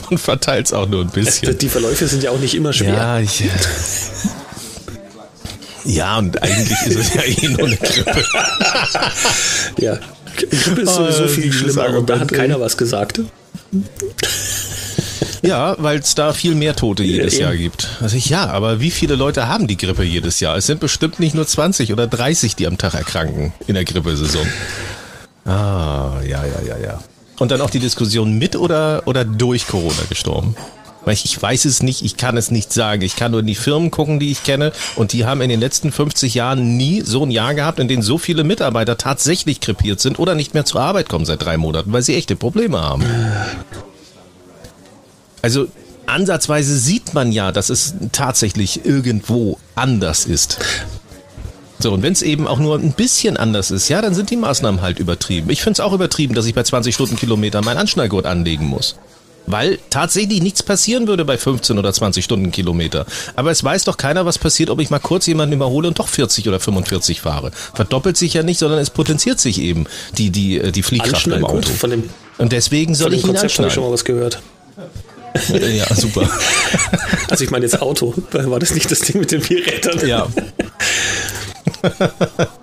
und 0.10 0.18
verteilt 0.18 0.66
es 0.68 0.74
auch 0.74 0.88
nur 0.88 1.02
ein 1.02 1.10
bisschen. 1.10 1.58
Die 1.58 1.70
Verläufe 1.70 2.08
sind 2.08 2.24
ja 2.24 2.32
auch 2.32 2.40
nicht 2.40 2.56
immer 2.56 2.74
schwer. 2.74 2.94
Ja, 2.94 3.20
ich, 3.20 3.44
ja 5.86 6.18
und 6.18 6.42
eigentlich 6.42 6.82
ist 6.88 6.96
es 6.98 7.14
ja 7.14 7.22
eh 7.24 7.48
nur 7.50 7.68
eine 7.68 7.78
Grippe. 7.78 8.24
ja, 9.78 10.00
Grippe 10.36 10.82
ist 10.82 10.96
sowieso 10.96 11.28
viel 11.28 11.54
schlimmer 11.54 11.90
und 11.98 12.10
da 12.10 12.20
hat 12.20 12.32
keiner 12.32 12.60
was 12.60 12.78
gesagt. 12.78 13.22
Ja, 15.42 15.76
weil 15.78 16.00
es 16.00 16.16
da 16.16 16.32
viel 16.32 16.56
mehr 16.56 16.74
Tote 16.74 17.04
jedes 17.04 17.38
ja, 17.38 17.48
Jahr 17.48 17.58
gibt. 17.58 17.90
Also 18.00 18.16
ich, 18.16 18.30
ja, 18.30 18.48
aber 18.48 18.80
wie 18.80 18.92
viele 18.92 19.16
Leute 19.16 19.48
haben 19.48 19.68
die 19.68 19.76
Grippe 19.76 20.04
jedes 20.04 20.40
Jahr? 20.40 20.56
Es 20.56 20.68
sind 20.68 20.80
bestimmt 20.80 21.20
nicht 21.20 21.36
nur 21.36 21.46
20 21.46 21.92
oder 21.92 22.08
30, 22.08 22.56
die 22.56 22.66
am 22.66 22.78
Tag 22.78 22.94
erkranken 22.94 23.52
in 23.68 23.76
der 23.76 23.84
Grippesaison. 23.84 24.48
Ah, 25.46 26.22
ja, 26.26 26.46
ja, 26.46 26.62
ja, 26.66 26.78
ja. 26.78 27.04
Und 27.40 27.52
dann 27.52 27.60
auch 27.60 27.70
die 27.70 27.80
Diskussion 27.80 28.38
mit 28.38 28.56
oder, 28.56 29.04
oder 29.06 29.26
durch 29.26 29.68
Corona 29.68 30.04
gestorben. 30.08 30.56
Weil 31.06 31.14
ich, 31.16 31.26
ich 31.26 31.42
weiß 31.42 31.66
es 31.66 31.84
nicht, 31.84 32.04
ich 32.04 32.18
kann 32.18 32.38
es 32.38 32.52
nicht 32.52 32.72
sagen. 32.72 33.02
Ich 33.02 33.16
kann 33.16 33.32
nur 33.32 33.42
in 33.42 33.48
die 33.48 33.56
Firmen 33.56 33.92
gucken, 33.92 34.20
die 34.20 34.32
ich 34.32 34.44
kenne. 34.44 34.72
Und 34.96 35.14
die 35.14 35.26
haben 35.26 35.42
in 35.42 35.50
den 35.50 35.60
letzten 35.60 35.92
50 35.92 36.34
Jahren 36.34 36.78
nie 36.78 37.02
so 37.02 37.24
ein 37.26 37.32
Jahr 37.32 37.54
gehabt, 37.54 37.80
in 37.80 37.88
dem 37.88 38.02
so 38.02 38.18
viele 38.18 38.44
Mitarbeiter 38.44 38.98
tatsächlich 38.98 39.60
krepiert 39.60 40.00
sind 40.00 40.20
oder 40.20 40.36
nicht 40.36 40.54
mehr 40.54 40.66
zur 40.66 40.82
Arbeit 40.82 41.10
kommen 41.10 41.26
seit 41.26 41.44
drei 41.44 41.58
Monaten, 41.58 41.92
weil 41.92 42.02
sie 42.02 42.16
echte 42.16 42.36
Probleme 42.36 42.80
haben. 42.80 43.04
Also 45.42 45.68
ansatzweise 46.06 46.78
sieht 46.78 47.14
man 47.14 47.32
ja, 47.32 47.52
dass 47.52 47.70
es 47.70 47.96
tatsächlich 48.12 48.86
irgendwo 48.86 49.58
anders 49.76 50.26
ist. 50.26 50.60
So, 51.80 51.92
und 51.92 52.02
wenn 52.02 52.14
es 52.14 52.22
eben 52.22 52.48
auch 52.48 52.60
nur 52.60 52.80
ein 52.80 52.94
bisschen 52.94 53.36
anders 53.36 53.70
ist, 53.70 53.90
ja, 53.90 54.02
dann 54.02 54.14
sind 54.14 54.30
die 54.30 54.38
Maßnahmen 54.38 54.82
halt 54.82 55.00
übertrieben. 55.00 55.50
Ich 55.50 55.62
finde 55.62 55.74
es 55.74 55.80
auch 55.82 55.92
übertrieben, 55.92 56.34
dass 56.34 56.46
ich 56.46 56.54
bei 56.54 56.64
20 56.64 56.96
Stundenkilometern 56.96 57.66
meinen 57.66 57.78
Anschnallgurt 57.78 58.26
anlegen 58.26 58.68
muss. 58.68 58.96
Weil 59.46 59.80
tatsächlich 59.90 60.42
nichts 60.42 60.64
passieren 60.64 61.08
würde 61.08 61.26
bei 61.26 61.38
15 61.38 61.78
oder 61.78 61.92
20 61.92 62.24
Stundenkilometer. 62.24 63.06
Aber 63.36 63.52
es 63.52 63.64
weiß 63.64 63.84
doch 63.84 63.98
keiner, 63.98 64.26
was 64.26 64.38
passiert, 64.38 64.70
ob 64.70 64.80
ich 64.80 64.90
mal 64.90 65.00
kurz 65.00 65.26
jemanden 65.28 65.56
überhole 65.56 65.88
und 65.88 66.00
doch 66.00 66.08
40 66.08 66.48
oder 66.48 66.60
45 66.60 67.22
fahre. 67.22 67.52
Verdoppelt 67.74 68.16
sich 68.18 68.34
ja 68.34 68.44
nicht, 68.44 68.60
sondern 68.60 68.80
es 68.80 68.90
potenziert 68.90 69.40
sich 69.40 69.60
eben 69.60 69.86
die, 70.18 70.30
die, 70.30 70.60
äh, 70.60 70.72
die 70.72 70.84
Fliehkraft 70.84 71.28
im 71.28 71.44
Auto. 71.46 71.70
Von 71.70 71.90
dem, 71.90 72.10
und 72.38 72.52
deswegen 72.52 72.96
soll 72.96 73.14
ich 73.14 73.22
ihn 73.22 73.28
Konzept 73.28 73.58
habe 73.58 73.68
ich 73.68 73.74
schon 73.74 73.84
mal 73.84 73.92
was 73.92 74.06
gehört. 74.06 74.42
Ja, 75.50 75.94
super. 75.96 76.30
Also 77.30 77.46
ich 77.46 77.50
meine 77.50 77.66
jetzt 77.66 77.82
Auto. 77.82 78.14
War 78.32 78.60
das 78.60 78.76
nicht 78.76 78.92
das 78.92 79.00
Ding 79.00 79.20
mit 79.20 79.32
den 79.32 79.42
vier 79.42 79.66
Rädern? 79.66 80.08
Ja. 80.08 80.28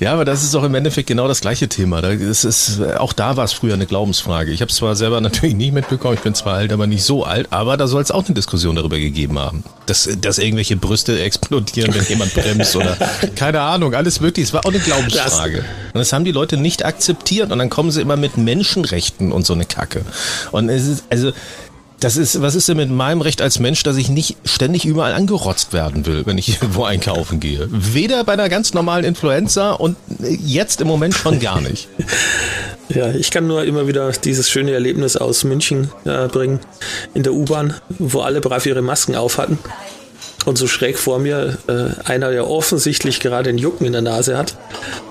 Ja, 0.00 0.12
aber 0.12 0.24
das 0.24 0.44
ist 0.44 0.54
doch 0.54 0.62
im 0.62 0.74
Endeffekt 0.74 1.08
genau 1.08 1.26
das 1.26 1.40
gleiche 1.40 1.68
Thema. 1.68 2.00
Das 2.02 2.44
ist, 2.44 2.80
auch 2.98 3.12
da 3.12 3.36
war 3.36 3.44
es 3.44 3.52
früher 3.52 3.74
eine 3.74 3.86
Glaubensfrage. 3.86 4.52
Ich 4.52 4.60
habe 4.60 4.70
es 4.70 4.76
zwar 4.76 4.94
selber 4.94 5.20
natürlich 5.20 5.56
nicht 5.56 5.72
mitbekommen, 5.72 6.14
ich 6.14 6.20
bin 6.20 6.34
zwar 6.34 6.54
alt, 6.54 6.72
aber 6.72 6.86
nicht 6.86 7.02
so 7.02 7.24
alt, 7.24 7.48
aber 7.50 7.76
da 7.76 7.86
soll 7.86 8.02
es 8.02 8.10
auch 8.10 8.24
eine 8.26 8.34
Diskussion 8.34 8.76
darüber 8.76 8.98
gegeben 8.98 9.38
haben. 9.38 9.64
Dass, 9.86 10.08
dass 10.20 10.38
irgendwelche 10.38 10.76
Brüste 10.76 11.20
explodieren, 11.20 11.94
wenn 11.94 12.04
jemand 12.04 12.34
bremst 12.34 12.76
oder 12.76 12.96
keine 13.34 13.60
Ahnung, 13.60 13.94
alles 13.94 14.20
wirklich. 14.20 14.46
Es 14.46 14.52
war 14.52 14.64
auch 14.64 14.70
eine 14.70 14.80
Glaubensfrage. 14.80 15.64
Und 15.92 15.98
das 15.98 16.12
haben 16.12 16.24
die 16.24 16.32
Leute 16.32 16.56
nicht 16.56 16.84
akzeptiert 16.84 17.50
und 17.50 17.58
dann 17.58 17.70
kommen 17.70 17.90
sie 17.90 18.00
immer 18.00 18.16
mit 18.16 18.36
Menschenrechten 18.36 19.32
und 19.32 19.46
so 19.46 19.54
eine 19.54 19.64
Kacke. 19.64 20.02
Und 20.52 20.68
es 20.68 20.86
ist, 20.86 21.04
also 21.10 21.32
das 22.00 22.16
ist, 22.16 22.40
was 22.40 22.54
ist 22.54 22.68
denn 22.68 22.76
mit 22.76 22.90
meinem 22.90 23.20
Recht 23.20 23.42
als 23.42 23.58
Mensch, 23.58 23.82
dass 23.82 23.96
ich 23.96 24.08
nicht 24.08 24.36
ständig 24.44 24.84
überall 24.84 25.12
angerotzt 25.12 25.72
werden 25.72 26.06
will, 26.06 26.24
wenn 26.26 26.38
ich 26.38 26.48
irgendwo 26.62 26.84
einkaufen 26.84 27.40
gehe? 27.40 27.68
Weder 27.70 28.24
bei 28.24 28.34
einer 28.34 28.48
ganz 28.48 28.74
normalen 28.74 29.04
Influenza 29.04 29.72
und 29.72 29.96
jetzt 30.18 30.80
im 30.80 30.88
Moment 30.88 31.14
schon 31.14 31.40
gar 31.40 31.60
nicht. 31.60 31.88
Ja, 32.90 33.12
ich 33.12 33.30
kann 33.30 33.46
nur 33.46 33.64
immer 33.64 33.86
wieder 33.86 34.10
dieses 34.12 34.48
schöne 34.48 34.72
Erlebnis 34.72 35.18
aus 35.18 35.44
München 35.44 35.90
äh, 36.06 36.26
bringen, 36.26 36.58
in 37.12 37.22
der 37.22 37.34
U-Bahn, 37.34 37.74
wo 37.98 38.20
alle 38.20 38.40
brav 38.40 38.64
ihre 38.64 38.80
Masken 38.80 39.14
auf 39.14 39.38
Und 40.48 40.56
so 40.56 40.66
schräg 40.66 40.98
vor 40.98 41.18
mir 41.18 41.58
äh, 41.68 42.08
einer, 42.08 42.30
der 42.30 42.48
offensichtlich 42.48 43.20
gerade 43.20 43.50
einen 43.50 43.58
Jucken 43.58 43.84
in 43.84 43.92
der 43.92 44.00
Nase 44.00 44.38
hat, 44.38 44.56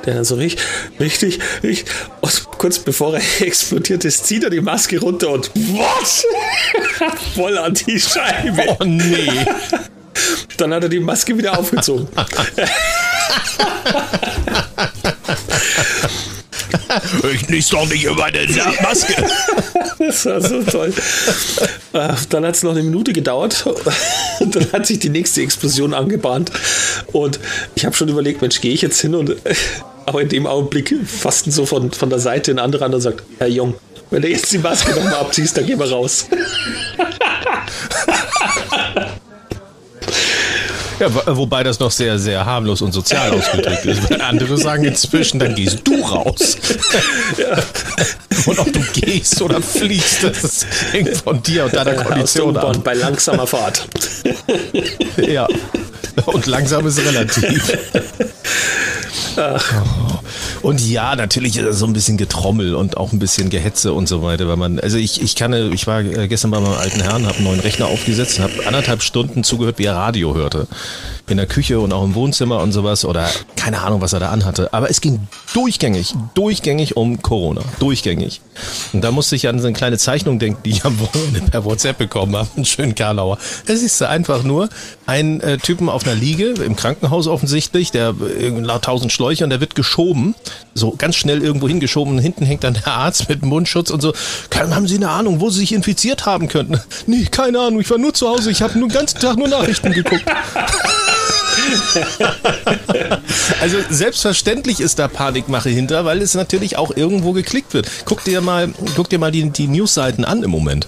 der 0.04 0.15
dann 0.15 0.26
so 0.26 0.34
richtig, 0.34 0.65
richtig, 1.00 1.39
richtig 1.62 1.86
kurz 2.58 2.80
bevor 2.80 3.13
er 3.15 3.21
explodiert 3.45 4.04
ist, 4.04 4.26
zieht 4.26 4.43
er 4.43 4.50
die 4.50 4.62
Maske 4.62 5.00
runter 5.00 5.30
und 5.30 5.52
was? 5.54 6.26
Voll 7.36 7.56
an 7.56 7.76
die 7.76 8.00
Scheibe. 8.00 8.63
Oh 8.80 8.84
nee. 8.84 9.45
Dann 10.58 10.73
hat 10.73 10.82
er 10.82 10.89
die 10.89 11.00
Maske 11.00 11.38
wieder 11.38 11.60
aufgezogen. 11.60 12.08
ich 17.32 17.47
nies 17.47 17.69
doch 17.69 17.88
nicht 17.88 18.06
über 18.06 18.26
eine 18.26 18.47
Maske. 18.82 19.13
Das 20.08 20.26
war 20.26 20.41
so 20.41 20.63
toll. 20.63 20.93
Äh, 21.93 22.13
dann 22.30 22.46
hat 22.46 22.56
es 22.56 22.63
noch 22.63 22.72
eine 22.72 22.84
Minute 22.84 23.13
gedauert 23.13 23.65
dann 24.39 24.72
hat 24.72 24.86
sich 24.86 25.00
die 25.00 25.10
nächste 25.10 25.41
Explosion 25.41 25.93
angebahnt. 25.93 26.52
Und 27.12 27.39
ich 27.76 27.86
habe 27.86 27.96
schon 27.96 28.10
überlegt, 28.10 28.41
Mensch, 28.41 28.62
gehe 28.62 28.74
ich 28.74 28.82
jetzt 28.82 29.00
hin 29.00 29.15
und 29.15 29.36
aber 30.06 30.22
in 30.22 30.30
dem 30.30 30.48
Augenblick 30.48 30.96
fast 31.06 31.52
so 31.52 31.65
von, 31.65 31.91
von 31.91 32.10
der 32.10 32.20
Seite 32.20 32.52
ein 32.52 32.60
anderer 32.60 32.86
an 32.86 32.93
und 32.93 33.02
sagt, 33.02 33.24
Herr 33.39 33.48
Jung, 33.48 33.76
wenn 34.10 34.22
du 34.22 34.30
jetzt 34.30 34.52
die 34.54 34.58
Maske 34.58 34.96
nochmal 34.96 35.15
abziehst, 35.15 35.58
dann 35.58 35.65
gehen 35.65 35.80
wir 35.80 35.89
raus. 35.89 36.28
Ja, 41.00 41.38
wobei 41.38 41.64
das 41.64 41.80
noch 41.80 41.92
sehr, 41.92 42.18
sehr 42.18 42.46
harmlos 42.46 42.82
und 42.82 42.92
sozial 42.92 43.32
ausgedrückt 43.32 43.86
ist. 43.86 44.10
Weil 44.10 44.22
andere 44.22 44.58
sagen 44.58 44.84
inzwischen, 44.86 45.40
dann 45.40 45.56
gehst 45.56 45.80
du 45.84 46.02
raus. 46.02 46.58
Ja. 47.38 47.58
Und 48.46 48.60
ob 48.60 48.72
du 48.72 48.80
gehst 48.94 49.42
oder 49.42 49.62
fliegst, 49.62 50.24
das 50.24 50.66
hängt 50.92 51.18
von 51.18 51.42
dir 51.44 51.66
und 51.66 51.74
deiner 51.74 51.96
Kondition 51.96 52.56
ab. 52.56 52.78
Bei 52.84 52.94
langsamer 52.94 53.46
Fahrt. 53.46 53.88
Ja. 55.18 55.48
Und 56.26 56.46
langsam 56.46 56.88
ist 56.88 57.00
relativ. 57.04 57.78
Und 60.62 60.82
ja, 60.82 61.15
natürlich 61.15 61.58
ist 61.58 61.65
das 61.65 61.80
so 61.80 61.86
ein 61.86 61.93
bisschen 61.93 62.17
Getrommel 62.17 62.76
und 62.76 62.97
auch 62.97 63.13
ein 63.13 63.19
bisschen 63.19 63.50
Gehetze 63.50 63.93
und 63.93 64.08
so 64.08 64.21
weiter, 64.21 64.47
weil 64.47 64.58
man, 64.58 64.80
also 64.80 64.97
ich, 64.97 65.21
ich 65.21 65.36
kann, 65.36 65.54
ich 65.73 65.88
war 65.88 66.04
gestern 66.04 66.52
bei 66.52 66.60
meinem 66.60 66.73
alten 66.73 67.02
Herrn, 67.02 67.26
habe 67.26 67.36
einen 67.36 67.45
neuen 67.45 67.60
Rechner 67.60 67.88
aufgesetzt, 67.88 68.39
habe 68.39 68.54
anderthalb 68.65 69.02
Stunden 69.02 69.43
zugehört, 69.43 69.80
wie 69.80 69.86
er 69.86 69.95
Radio 69.95 70.36
hörte. 70.36 70.67
In 71.30 71.38
der 71.38 71.45
Küche 71.45 71.80
und 71.80 71.93
auch 71.93 72.04
im 72.04 72.15
Wohnzimmer 72.15 72.62
und 72.62 72.71
sowas 72.71 73.06
oder 73.06 73.30
keine 73.68 73.82
Ahnung, 73.82 74.00
was 74.00 74.14
er 74.14 74.22
da 74.22 74.30
anhatte. 74.30 74.74
Aber 74.74 74.90
es 74.90 75.02
ging 75.02 75.20
durchgängig, 75.54 76.16
durchgängig 76.36 76.96
um 76.96 77.22
Corona. 77.22 77.60
Durchgängig. 77.80 78.40
Und 78.94 79.04
da 79.04 79.12
musste 79.12 79.36
ich 79.36 79.46
an 79.50 79.60
so 79.60 79.68
eine 79.68 79.76
kleine 79.76 79.98
Zeichnung 79.98 80.40
denken, 80.40 80.62
die 80.64 80.70
ich 80.70 80.86
am 80.86 80.98
Wochenende 81.02 81.42
per 81.42 81.66
WhatsApp 81.66 81.98
bekommen 81.98 82.34
habe. 82.38 82.48
Einen 82.56 82.64
schönen 82.64 82.96
Karlauer. 82.96 83.38
Es 83.66 83.84
ist 83.84 84.02
einfach 84.02 84.44
nur 84.44 84.70
ein 85.06 85.42
äh, 85.42 85.58
Typen 85.58 85.90
auf 85.90 86.06
einer 86.06 86.16
Liege, 86.16 86.52
im 86.52 86.78
Krankenhaus 86.78 87.28
offensichtlich, 87.28 87.92
der 87.92 88.16
äh, 88.40 88.48
laut 88.48 88.86
tausend 88.86 89.12
Schläuche 89.12 89.44
und 89.44 89.50
der 89.50 89.60
wird 89.60 89.76
geschoben. 89.76 90.34
So 90.74 90.92
ganz 90.98 91.18
schnell 91.18 91.44
irgendwo 91.44 91.68
hingeschoben. 91.68 92.14
Und 92.14 92.20
hinten 92.20 92.46
hängt 92.46 92.64
dann 92.64 92.76
der 92.76 92.88
Arzt 92.88 93.28
mit 93.28 93.44
Mundschutz 93.44 93.90
und 93.90 94.02
so. 94.02 94.14
Haben 94.56 94.88
Sie 94.88 94.96
eine 94.96 95.10
Ahnung, 95.10 95.42
wo 95.42 95.50
Sie 95.50 95.60
sich 95.60 95.74
infiziert 95.74 96.26
haben 96.26 96.48
könnten? 96.48 96.80
Nee, 97.06 97.26
keine 97.26 97.60
Ahnung. 97.60 97.82
Ich 97.82 97.90
war 97.90 97.98
nur 97.98 98.14
zu 98.14 98.30
Hause. 98.30 98.50
Ich 98.50 98.62
habe 98.62 98.80
den 98.80 98.88
ganzen 98.88 99.20
Tag 99.20 99.36
nur 99.36 99.50
Nachrichten 99.50 99.92
geguckt. 99.92 100.24
also 103.62 103.78
selbstverständlich 103.90 104.80
ist 104.80 105.00
da 105.00 105.08
Panikmache 105.08 105.70
hinter, 105.70 106.06
weil 106.06 106.22
es 106.22 106.36
natürlich 106.36 106.78
auch 106.78 106.96
irgendwo 106.96 107.34
geklickt 107.34 107.74
wird. 107.74 107.90
Guck 108.06 108.24
dir 108.24 108.42
mal, 108.42 108.70
guck 108.96 109.10
dir 109.10 109.20
mal 109.20 109.32
die, 109.32 109.50
die 109.50 109.68
Newsseiten 109.68 110.26
an 110.26 110.44
im 110.44 110.52
Moment. 110.52 110.88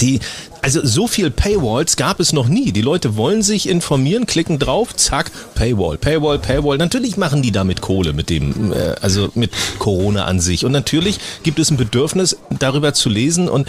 Die, 0.00 0.20
also 0.62 0.80
so 0.84 1.06
viel 1.06 1.30
Paywalls 1.30 1.96
gab 1.96 2.20
es 2.20 2.32
noch 2.32 2.48
nie. 2.48 2.72
Die 2.72 2.82
Leute 2.82 3.16
wollen 3.16 3.42
sich 3.42 3.68
informieren, 3.68 4.26
klicken 4.26 4.58
drauf, 4.58 4.94
zack, 4.96 5.30
Paywall, 5.54 5.98
Paywall, 5.98 6.38
Paywall. 6.38 6.78
Natürlich 6.78 7.16
machen 7.16 7.42
die 7.42 7.52
damit 7.52 7.80
Kohle 7.80 8.12
mit 8.12 8.30
dem, 8.30 8.72
äh, 8.72 8.94
also 9.00 9.30
mit 9.34 9.50
Corona 9.78 10.24
an 10.24 10.40
sich. 10.40 10.64
Und 10.64 10.72
natürlich 10.72 11.18
gibt 11.42 11.58
es 11.58 11.70
ein 11.70 11.76
Bedürfnis, 11.76 12.36
darüber 12.58 12.94
zu 12.94 13.08
lesen. 13.08 13.48
Und 13.48 13.68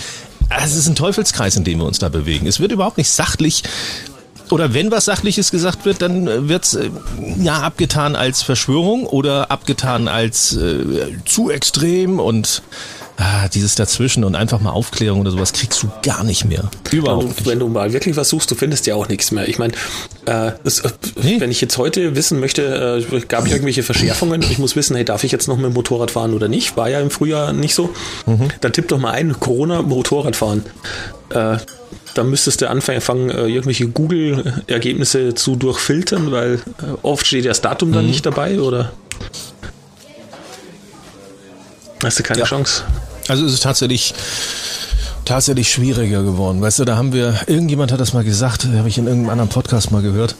es 0.63 0.76
ist 0.76 0.88
ein 0.88 0.96
Teufelskreis, 0.96 1.56
in 1.56 1.63
dem 1.63 1.80
wir 1.80 1.86
uns 1.86 2.00
da 2.00 2.10
bewegen. 2.10 2.48
Es 2.48 2.60
wird 2.60 2.72
überhaupt 2.72 2.98
nicht 2.98 3.10
sachlich 3.10 3.63
oder 4.53 4.75
wenn 4.75 4.91
was 4.91 5.05
Sachliches 5.05 5.49
gesagt 5.49 5.83
wird, 5.83 6.03
dann 6.03 6.27
äh, 6.27 6.47
wird's 6.47 6.75
äh, 6.75 6.91
ja 7.41 7.61
abgetan 7.61 8.15
als 8.15 8.43
Verschwörung 8.43 9.07
oder 9.07 9.49
abgetan 9.49 10.07
als 10.07 10.55
äh, 10.55 11.17
zu 11.25 11.49
extrem 11.49 12.19
und 12.19 12.61
ah, 13.17 13.47
dieses 13.47 13.76
dazwischen 13.76 14.23
und 14.23 14.36
einfach 14.36 14.60
mal 14.60 14.71
Aufklärung 14.71 15.21
oder 15.21 15.32
sowas 15.32 15.54
kriegst 15.54 15.84
du 15.84 15.89
gar 16.04 16.23
nicht 16.23 16.45
mehr. 16.45 16.69
Überhaupt 16.91 17.26
nicht. 17.26 17.45
Wenn 17.45 17.60
du 17.60 17.67
mal 17.67 17.93
wirklich 17.93 18.15
was 18.15 18.30
suchst, 18.30 18.49
du 18.52 18.56
findest 18.56 18.86
ja 18.86 18.95
auch 18.95 19.08
nichts 19.08 19.32
mehr. 19.32 19.47
Ich 19.47 19.60
meine, 19.60 19.73
äh, 20.26 20.47
äh, 20.47 20.54
nee. 21.21 21.39
wenn 21.39 21.52
ich 21.52 21.62
jetzt 21.62 21.78
heute 21.78 22.15
wissen 22.15 22.39
möchte, 22.39 23.06
äh, 23.12 23.19
gab 23.21 23.45
es 23.45 23.52
irgendwelche 23.52 23.84
Verschärfungen, 23.84 24.41
ich 24.41 24.58
muss 24.58 24.76
wissen, 24.76 24.95
hey, 24.95 25.06
darf 25.06 25.23
ich 25.23 25.32
jetzt 25.32 25.47
noch 25.47 25.58
mit 25.58 25.65
dem 25.65 25.73
Motorrad 25.73 26.12
fahren 26.12 26.34
oder 26.34 26.47
nicht? 26.47 26.78
War 26.78 26.89
ja 26.89 26.99
im 26.99 27.10
Frühjahr 27.10 27.54
nicht 27.54 27.76
so. 27.76 27.89
Mhm. 28.26 28.49
Dann 28.62 28.73
tipp 28.73 28.88
doch 28.88 28.99
mal 28.99 29.12
ein, 29.12 29.39
Corona 29.39 29.82
Motorradfahren. 29.82 30.63
Äh, 31.30 31.58
da 32.13 32.23
müsstest 32.23 32.62
du 32.62 32.69
anfangen, 32.69 33.30
äh, 33.30 33.47
irgendwelche 33.47 33.88
Google-Ergebnisse 33.88 35.34
zu 35.34 35.56
durchfiltern, 35.56 36.32
weil 36.32 36.56
äh, 36.56 36.60
oft 37.02 37.26
steht 37.26 37.45
das 37.45 37.62
Datum 37.62 37.89
mhm. 37.89 37.93
dann 37.93 38.06
nicht 38.06 38.26
dabei, 38.26 38.60
oder? 38.60 38.91
Hast 42.03 42.19
du 42.19 42.23
keine 42.23 42.41
ja. 42.41 42.45
Chance? 42.45 42.83
Also 43.27 43.45
es 43.45 43.53
ist 43.53 43.63
tatsächlich 43.63 44.13
tatsächlich 45.25 45.71
schwieriger 45.71 46.23
geworden. 46.23 46.61
Weißt 46.61 46.79
du, 46.79 46.85
da 46.85 46.97
haben 46.97 47.13
wir, 47.13 47.35
irgendjemand 47.47 47.91
hat 47.91 47.99
das 47.99 48.13
mal 48.13 48.23
gesagt, 48.23 48.65
habe 48.65 48.89
ich 48.89 48.97
in 48.97 49.07
irgendeinem 49.07 49.29
anderen 49.29 49.49
Podcast 49.49 49.91
mal 49.91 50.01
gehört. 50.01 50.35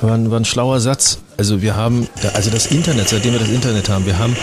War 0.00 0.14
ein, 0.14 0.30
war 0.30 0.40
ein 0.40 0.44
schlauer 0.44 0.80
Satz. 0.80 1.18
Also 1.36 1.62
wir 1.62 1.76
haben, 1.76 2.08
also 2.34 2.50
das 2.50 2.66
Internet, 2.66 3.08
seitdem 3.08 3.32
wir 3.32 3.40
das 3.40 3.50
Internet 3.50 3.88
haben, 3.88 4.06
wir 4.06 4.18
haben, 4.18 4.36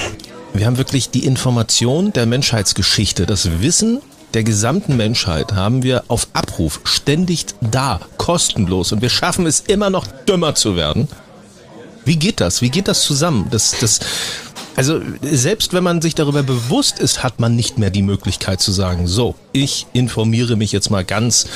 wir 0.54 0.66
haben 0.66 0.78
wirklich 0.78 1.10
die 1.10 1.26
Information 1.26 2.14
der 2.14 2.26
Menschheitsgeschichte, 2.26 3.26
das 3.26 3.62
Wissen 3.62 4.02
der 4.34 4.44
gesamten 4.44 4.96
Menschheit 4.96 5.54
haben 5.54 5.82
wir 5.82 6.04
auf 6.08 6.28
Abruf 6.34 6.82
ständig 6.84 7.48
da, 7.62 8.00
kostenlos 8.18 8.92
und 8.92 9.02
wir 9.02 9.10
schaffen 9.10 9.48
es 9.48 9.62
immer 9.62 9.90
noch 9.90 10.06
dümmer 10.28 10.54
zu 10.54 10.76
werden. 10.76 11.08
Wie 12.06 12.16
geht 12.16 12.40
das? 12.40 12.62
Wie 12.62 12.70
geht 12.70 12.88
das 12.88 13.04
zusammen? 13.04 13.48
Das, 13.52 13.76
das, 13.80 14.00
also 14.80 15.02
selbst 15.22 15.74
wenn 15.74 15.84
man 15.84 16.02
sich 16.02 16.16
darüber 16.16 16.42
bewusst 16.42 17.00
ist, 17.00 17.22
hat 17.22 17.42
man 17.42 17.54
nicht 17.54 17.78
mehr 17.78 17.90
die 17.90 18.02
Möglichkeit 18.02 18.62
zu 18.62 18.72
sagen, 18.72 19.08
so, 19.08 19.36
ich 19.52 19.88
informiere 19.92 20.56
mich 20.56 20.72
jetzt 20.72 20.90
mal 20.90 21.04
ganz 21.04 21.48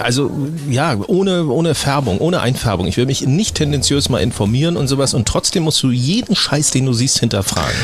also 0.00 0.30
ja, 0.70 0.96
ohne, 1.08 1.46
ohne 1.46 1.74
Färbung, 1.74 2.18
ohne 2.18 2.40
Einfärbung. 2.40 2.86
Ich 2.86 2.96
will 2.96 3.04
mich 3.04 3.26
nicht 3.26 3.56
tendenziös 3.56 4.08
mal 4.08 4.20
informieren 4.20 4.76
und 4.76 4.86
sowas 4.86 5.12
und 5.12 5.26
trotzdem 5.26 5.64
musst 5.64 5.82
du 5.82 5.90
jeden 5.90 6.36
Scheiß, 6.36 6.70
den 6.70 6.86
du 6.86 6.92
siehst, 6.92 7.18
hinterfragen. 7.18 7.76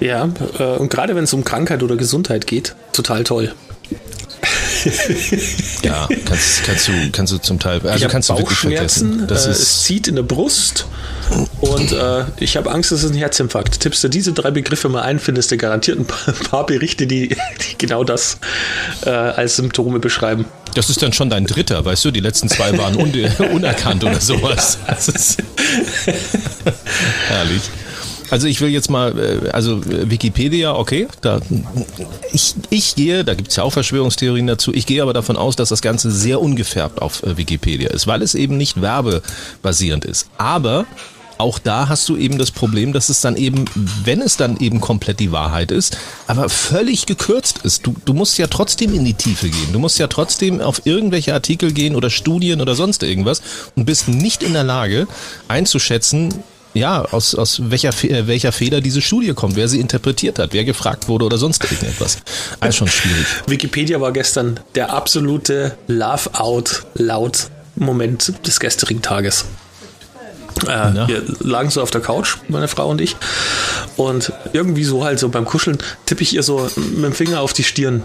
Ja, 0.00 0.28
äh, 0.58 0.76
und 0.76 0.90
gerade 0.90 1.14
wenn 1.14 1.22
es 1.22 1.32
um 1.32 1.44
Krankheit 1.44 1.84
oder 1.84 1.96
Gesundheit 1.96 2.48
geht, 2.48 2.74
total 2.92 3.22
toll. 3.22 3.54
ja, 5.82 6.08
kannst, 6.24 6.64
kannst, 6.64 6.88
du, 6.88 6.92
kannst 7.12 7.32
du 7.32 7.38
zum 7.38 7.58
Teil, 7.58 7.80
also 7.86 8.08
kannst 8.08 8.28
du 8.28 8.38
wirklich 8.38 8.58
vergessen. 8.58 9.26
Das 9.26 9.46
äh, 9.46 9.50
ist 9.50 9.60
es 9.60 9.82
zieht 9.84 10.08
in 10.08 10.16
der 10.16 10.22
Brust 10.22 10.86
und 11.60 11.92
äh, 11.92 12.24
ich 12.38 12.56
habe 12.56 12.70
Angst, 12.70 12.92
es 12.92 13.02
ist 13.02 13.10
ein 13.10 13.16
Herzinfarkt. 13.16 13.80
Tippst 13.80 14.04
du 14.04 14.08
diese 14.08 14.32
drei 14.32 14.50
Begriffe 14.50 14.88
mal 14.88 15.02
ein, 15.02 15.18
findest 15.18 15.50
du 15.50 15.56
garantiert 15.56 15.98
ein 15.98 16.06
paar 16.06 16.66
Berichte, 16.66 17.06
die, 17.06 17.28
die 17.28 17.78
genau 17.78 18.04
das 18.04 18.38
äh, 19.04 19.10
als 19.10 19.56
Symptome 19.56 19.98
beschreiben. 19.98 20.46
Das 20.74 20.90
ist 20.90 21.02
dann 21.02 21.12
schon 21.12 21.30
dein 21.30 21.46
dritter, 21.46 21.84
weißt 21.84 22.04
du? 22.04 22.10
Die 22.10 22.20
letzten 22.20 22.48
zwei 22.48 22.76
waren 22.76 22.96
un 22.96 23.12
unerkannt 23.52 24.04
oder 24.04 24.20
sowas. 24.20 24.78
Das 24.86 25.08
ist 25.08 25.38
herrlich. 27.28 27.62
Also 28.30 28.46
ich 28.46 28.60
will 28.60 28.70
jetzt 28.70 28.90
mal, 28.90 29.18
äh, 29.18 29.50
also 29.50 29.80
Wikipedia, 29.84 30.74
okay, 30.74 31.08
da, 31.20 31.40
ich, 32.32 32.54
ich 32.70 32.94
gehe, 32.94 33.24
da 33.24 33.34
gibt 33.34 33.50
es 33.50 33.56
ja 33.56 33.62
auch 33.62 33.72
Verschwörungstheorien 33.72 34.46
dazu, 34.46 34.72
ich 34.74 34.86
gehe 34.86 35.02
aber 35.02 35.12
davon 35.12 35.36
aus, 35.36 35.56
dass 35.56 35.68
das 35.68 35.82
Ganze 35.82 36.10
sehr 36.10 36.40
ungefärbt 36.40 37.00
auf 37.00 37.22
äh, 37.22 37.36
Wikipedia 37.36 37.90
ist, 37.90 38.06
weil 38.06 38.22
es 38.22 38.34
eben 38.34 38.56
nicht 38.56 38.80
werbebasierend 38.80 40.04
ist. 40.04 40.28
Aber 40.38 40.86
auch 41.38 41.58
da 41.58 41.88
hast 41.88 42.08
du 42.08 42.16
eben 42.16 42.38
das 42.38 42.50
Problem, 42.50 42.92
dass 42.92 43.08
es 43.10 43.20
dann 43.20 43.36
eben, 43.36 43.66
wenn 43.74 44.22
es 44.22 44.36
dann 44.36 44.56
eben 44.58 44.80
komplett 44.80 45.20
die 45.20 45.32
Wahrheit 45.32 45.70
ist, 45.70 45.98
aber 46.26 46.48
völlig 46.48 47.04
gekürzt 47.04 47.58
ist. 47.62 47.86
Du, 47.86 47.94
du 48.04 48.14
musst 48.14 48.38
ja 48.38 48.46
trotzdem 48.46 48.94
in 48.94 49.04
die 49.04 49.14
Tiefe 49.14 49.50
gehen. 49.50 49.72
Du 49.72 49.78
musst 49.78 49.98
ja 49.98 50.06
trotzdem 50.06 50.60
auf 50.60 50.82
irgendwelche 50.86 51.34
Artikel 51.34 51.72
gehen 51.72 51.94
oder 51.94 52.08
Studien 52.08 52.60
oder 52.60 52.74
sonst 52.74 53.02
irgendwas 53.02 53.42
und 53.74 53.84
bist 53.84 54.08
nicht 54.08 54.42
in 54.42 54.54
der 54.54 54.64
Lage 54.64 55.06
einzuschätzen, 55.48 56.32
ja, 56.76 57.04
aus, 57.04 57.34
aus 57.34 57.60
welcher, 57.70 57.90
äh, 58.04 58.26
welcher 58.26 58.52
Feder 58.52 58.80
diese 58.80 59.02
Studie 59.02 59.34
kommt, 59.34 59.56
wer 59.56 59.66
sie 59.68 59.80
interpretiert 59.80 60.38
hat, 60.38 60.52
wer 60.52 60.64
gefragt 60.64 61.08
wurde 61.08 61.24
oder 61.24 61.38
sonst 61.38 61.64
irgendetwas. 61.64 62.18
Alles 62.60 62.76
schon 62.76 62.86
schwierig. 62.88 63.26
Wikipedia 63.46 64.00
war 64.00 64.12
gestern 64.12 64.60
der 64.74 64.92
absolute 64.92 65.76
Love-Out-Laut-Moment 65.88 68.46
des 68.46 68.60
gestrigen 68.60 69.02
Tages. 69.02 69.46
Äh, 70.64 71.08
wir 71.08 71.22
lagen 71.40 71.70
so 71.70 71.82
auf 71.82 71.90
der 71.90 72.00
Couch, 72.00 72.36
meine 72.48 72.68
Frau 72.68 72.88
und 72.88 73.00
ich. 73.00 73.16
Und 73.96 74.32
irgendwie 74.52 74.84
so 74.84 75.04
halt 75.04 75.18
so 75.18 75.28
beim 75.28 75.44
Kuscheln 75.44 75.78
tippe 76.06 76.22
ich 76.22 76.34
ihr 76.34 76.42
so 76.42 76.70
mit 76.76 77.04
dem 77.04 77.12
Finger 77.12 77.40
auf 77.40 77.52
die 77.52 77.64
Stirn. 77.64 78.04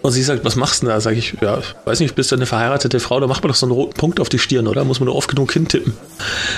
Und 0.00 0.12
sie 0.12 0.22
sagt, 0.22 0.44
was 0.44 0.54
machst 0.54 0.82
du 0.82 0.86
denn 0.86 0.94
da? 0.94 1.00
Sag 1.00 1.16
ich, 1.16 1.34
ja, 1.40 1.58
weiß 1.84 2.00
nicht, 2.00 2.14
bist 2.14 2.30
du 2.30 2.36
eine 2.36 2.46
verheiratete 2.46 3.00
Frau, 3.00 3.18
da 3.18 3.26
macht 3.26 3.42
man 3.42 3.48
doch 3.48 3.56
so 3.56 3.66
einen 3.66 3.72
roten 3.72 3.94
Punkt 3.94 4.20
auf 4.20 4.28
die 4.28 4.38
Stirn, 4.38 4.68
oder? 4.68 4.84
Muss 4.84 5.00
man 5.00 5.06
nur 5.06 5.16
oft 5.16 5.28
genug 5.28 5.52
hintippen. 5.52 5.94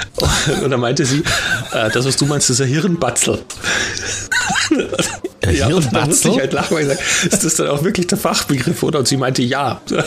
Und 0.62 0.70
dann 0.70 0.80
meinte 0.80 1.06
sie, 1.06 1.22
äh, 1.72 1.90
das, 1.90 2.04
was 2.04 2.16
du 2.16 2.26
meinst, 2.26 2.50
ist 2.50 2.60
ein 2.60 2.68
Hirnbatzel. 2.68 3.38
ja, 5.50 5.66
und 5.66 5.92
dann 5.92 6.08
musste 6.08 6.28
ich 6.28 6.38
halt 6.38 6.52
lachen, 6.52 6.76
weil 6.76 6.82
ich 6.82 6.88
sage, 6.88 7.00
ist 7.30 7.44
das 7.44 7.54
dann 7.56 7.68
auch 7.68 7.82
wirklich 7.82 8.06
der 8.06 8.18
Fachbegriff, 8.18 8.82
oder? 8.82 9.00
Und 9.00 9.08
sie 9.08 9.16
meinte, 9.16 9.42
ja. 9.42 9.80
da 9.88 10.04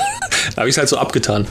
habe 0.58 0.70
ich 0.70 0.76
es 0.76 0.78
halt 0.78 0.90
so 0.90 0.98
abgetan. 0.98 1.48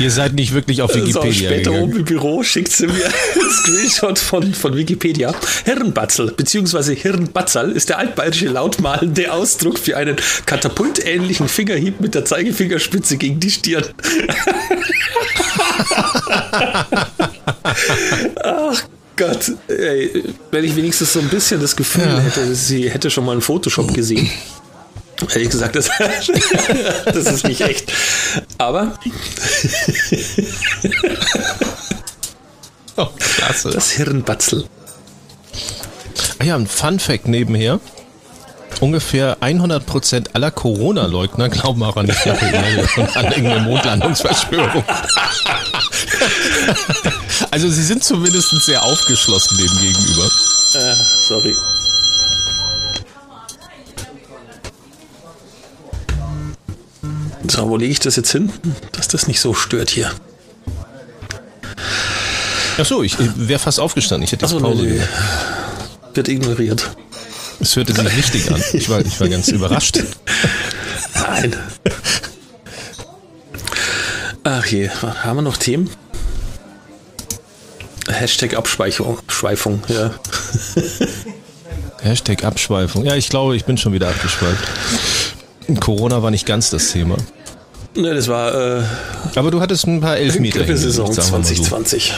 Ihr 0.00 0.10
seid 0.10 0.32
nicht 0.32 0.54
wirklich 0.54 0.80
auf 0.80 0.94
Wikipedia. 0.94 1.22
So, 1.22 1.32
später 1.32 1.70
gegangen. 1.70 1.82
oben 1.82 1.96
im 1.96 2.04
Büro 2.04 2.42
schickt 2.42 2.72
sie 2.72 2.86
mir 2.86 3.04
ein 3.04 3.50
Screenshot 3.50 4.18
von, 4.18 4.54
von 4.54 4.74
Wikipedia. 4.76 5.34
Hirnbatzel 5.64 6.32
bzw. 6.32 6.94
Hirnbatzal 6.96 7.72
ist 7.72 7.90
der 7.90 7.98
altbayerische 7.98 8.48
lautmalende 8.48 9.30
Ausdruck 9.30 9.78
für 9.78 9.98
einen 9.98 10.16
katapultähnlichen 10.46 11.48
Fingerhieb 11.48 12.00
mit 12.00 12.14
der 12.14 12.24
Zeigefingerspitze 12.24 13.18
gegen 13.18 13.40
die 13.40 13.50
Stirn. 13.50 13.84
Ach 18.42 18.82
Gott, 19.16 19.52
ey, 19.68 20.24
wenn 20.50 20.64
ich 20.64 20.74
wenigstens 20.76 21.12
so 21.12 21.20
ein 21.20 21.28
bisschen 21.28 21.60
das 21.60 21.76
Gefühl 21.76 22.04
ja. 22.04 22.20
hätte, 22.20 22.54
sie 22.54 22.88
hätte 22.88 23.10
schon 23.10 23.26
mal 23.26 23.32
einen 23.32 23.42
Photoshop 23.42 23.92
gesehen. 23.92 24.30
Ehrlich 25.28 25.50
gesagt, 25.50 25.76
das, 25.76 25.90
das 27.04 27.26
ist 27.26 27.46
nicht 27.46 27.60
echt. 27.60 27.92
Aber. 28.58 28.98
oh, 32.96 33.08
klasse. 33.18 33.70
Das 33.70 33.90
Hirnbatzel. 33.92 34.66
Ah 36.38 36.44
ja, 36.44 36.56
ein 36.56 36.66
Fun 36.66 36.98
Fact 36.98 37.28
nebenher. 37.28 37.80
Ungefähr 38.80 39.36
100% 39.42 40.28
aller 40.32 40.50
Corona-Leugner 40.50 41.50
glauben 41.50 41.82
auch 41.82 41.96
an 41.96 42.06
die 42.06 42.12
und 42.96 43.16
an 43.16 43.26
irgendeine 43.26 43.60
Mondlandungsverschwörung. 43.60 44.84
also 47.50 47.68
sie 47.68 47.82
sind 47.82 48.02
zumindest 48.02 48.48
sehr 48.64 48.82
aufgeschlossen 48.82 49.58
dem 49.58 49.78
gegenüber. 49.80 50.30
Äh, 50.74 50.94
sorry. 51.20 51.54
So, 57.50 57.68
wo 57.68 57.76
lege 57.76 57.90
ich 57.90 57.98
das 57.98 58.14
jetzt 58.14 58.30
hin, 58.30 58.52
dass 58.92 59.08
das 59.08 59.26
nicht 59.26 59.40
so 59.40 59.54
stört 59.54 59.90
hier? 59.90 60.12
Achso, 62.78 63.02
ich, 63.02 63.18
ich 63.18 63.28
wäre 63.34 63.58
fast 63.58 63.80
aufgestanden. 63.80 64.22
Ich 64.22 64.30
hätte 64.30 64.46
jetzt 64.46 64.56
Pause 64.56 64.82
nee, 64.84 65.00
Wird 66.14 66.28
ignoriert. 66.28 66.88
Es 67.58 67.74
hörte 67.74 67.92
sich 67.92 68.16
richtig 68.16 68.52
an. 68.52 68.62
Ich 68.72 68.88
war, 68.88 69.00
ich 69.00 69.20
war 69.20 69.28
ganz 69.28 69.48
überrascht. 69.52 69.98
Nein. 71.14 71.56
Ach 74.44 74.64
je, 74.66 74.88
haben 74.88 75.38
wir 75.38 75.42
noch 75.42 75.56
Themen? 75.56 75.90
Hashtag 78.08 78.54
Abschweifung, 78.54 79.18
Schweifung, 79.26 79.82
ja. 79.88 80.12
Hashtag 82.00 82.44
Abschweifung. 82.44 83.04
Ja, 83.04 83.16
ich 83.16 83.28
glaube, 83.28 83.56
ich 83.56 83.64
bin 83.64 83.76
schon 83.76 83.92
wieder 83.92 84.08
abgeschweift. 84.08 84.68
Corona 85.80 86.22
war 86.22 86.30
nicht 86.30 86.46
ganz 86.46 86.70
das 86.70 86.92
Thema. 86.92 87.16
Ne, 87.96 88.14
das 88.14 88.28
war. 88.28 88.78
Äh, 88.78 88.82
Aber 89.34 89.50
du 89.50 89.60
hattest 89.60 89.86
ein 89.86 90.00
paar 90.00 90.16
Elfmeter. 90.16 90.58
Grippe-Saison 90.60 91.12
2020. 91.12 92.12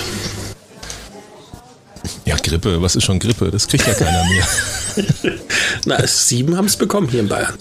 Ja, 2.24 2.36
Grippe, 2.36 2.80
was 2.82 2.94
ist 2.96 3.04
schon 3.04 3.18
Grippe? 3.18 3.50
Das 3.50 3.66
kriegt 3.66 3.86
ja 3.86 3.94
keiner 3.94 4.22
mehr. 4.24 5.34
Na, 5.86 6.06
sieben 6.06 6.56
haben 6.56 6.66
es 6.66 6.76
bekommen 6.76 7.08
hier 7.08 7.20
in 7.20 7.28
Bayern. 7.28 7.54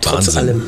Trotz 0.00 0.26
Wahnsinn. 0.26 0.36
allem. 0.38 0.62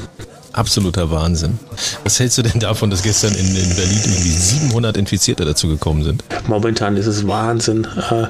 Absoluter 0.52 1.10
Wahnsinn. 1.12 1.60
Was 2.02 2.18
hältst 2.18 2.36
du 2.38 2.42
denn 2.42 2.58
davon, 2.58 2.90
dass 2.90 3.02
gestern 3.04 3.32
in, 3.34 3.46
in 3.46 3.76
Berlin 3.76 4.00
irgendwie 4.04 4.30
700 4.30 4.96
Infizierte 4.96 5.44
dazu 5.44 5.68
gekommen 5.68 6.02
sind? 6.02 6.24
Momentan 6.48 6.96
ist 6.96 7.06
es 7.06 7.26
Wahnsinn. 7.26 7.86
Äh, 8.10 8.26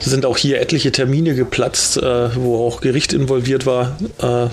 sind 0.00 0.26
auch 0.26 0.36
hier 0.36 0.60
etliche 0.60 0.90
Termine 0.90 1.34
geplatzt, 1.36 1.96
äh, 1.98 2.34
wo 2.34 2.66
auch 2.66 2.80
Gericht 2.80 3.12
involviert 3.12 3.66
war. 3.66 3.96
Äh, 4.20 4.48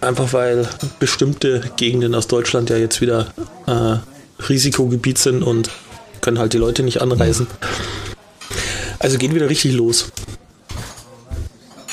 einfach 0.00 0.32
weil 0.32 0.68
bestimmte 0.98 1.70
Gegenden 1.76 2.14
aus 2.14 2.26
Deutschland 2.26 2.70
ja 2.70 2.76
jetzt 2.76 3.00
wieder 3.00 3.26
äh, 3.66 3.96
Risikogebiet 4.48 5.18
sind 5.18 5.42
und 5.42 5.70
können 6.20 6.38
halt 6.38 6.52
die 6.52 6.58
Leute 6.58 6.82
nicht 6.82 7.00
anreisen. 7.00 7.46
Also 8.98 9.18
geht 9.18 9.34
wieder 9.34 9.48
richtig 9.48 9.74
los. 9.74 10.06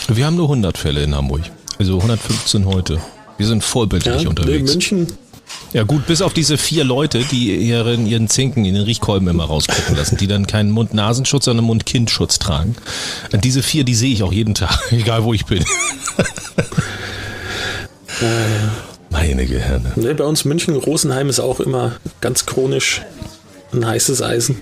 Wir 0.07 0.25
haben 0.25 0.35
nur 0.35 0.45
100 0.45 0.77
Fälle 0.77 1.03
in 1.03 1.15
Hamburg. 1.15 1.41
Also 1.79 1.97
115 1.97 2.65
heute. 2.65 2.99
Wir 3.37 3.47
sind 3.47 3.63
vorbildlich 3.63 4.23
ja, 4.23 4.29
unterwegs. 4.29 4.57
In 4.57 4.65
München. 4.65 5.07
Ja 5.73 5.83
gut, 5.83 6.05
bis 6.05 6.21
auf 6.21 6.33
diese 6.33 6.57
vier 6.57 6.83
Leute, 6.83 7.23
die 7.31 7.55
ihren, 7.55 8.05
ihren 8.05 8.27
Zinken 8.29 8.63
in 8.63 8.75
den 8.75 8.83
Riechkolben 8.83 9.27
immer 9.27 9.45
rausgucken 9.45 9.95
lassen, 9.95 10.17
die 10.17 10.27
dann 10.27 10.45
keinen 10.45 10.69
Mund-Nasenschutz, 10.71 11.45
sondern 11.45 11.65
Mund-Kind-Schutz 11.65 12.37
tragen. 12.37 12.75
Diese 13.43 13.63
vier, 13.63 13.83
die 13.83 13.95
sehe 13.95 14.13
ich 14.13 14.23
auch 14.23 14.31
jeden 14.31 14.53
Tag, 14.53 14.79
egal 14.91 15.23
wo 15.23 15.33
ich 15.33 15.45
bin. 15.45 15.65
Meine 19.09 19.45
Gehirne. 19.45 19.91
Nee, 19.95 20.13
bei 20.13 20.23
uns 20.23 20.45
München, 20.45 20.75
Rosenheim 20.75 21.29
ist 21.29 21.39
auch 21.39 21.59
immer 21.59 21.93
ganz 22.21 22.45
chronisch 22.45 23.01
ein 23.71 23.85
heißes 23.85 24.21
Eisen. 24.21 24.59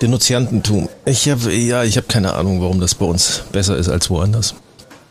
Denunziantentum. 0.00 0.88
Ich 1.04 1.28
habe 1.28 1.52
ja, 1.52 1.84
ich 1.84 1.96
habe 1.96 2.06
keine 2.06 2.34
Ahnung, 2.34 2.62
warum 2.62 2.80
das 2.80 2.94
bei 2.94 3.04
uns 3.04 3.42
besser 3.52 3.76
ist 3.76 3.88
als 3.90 4.08
woanders. 4.08 4.54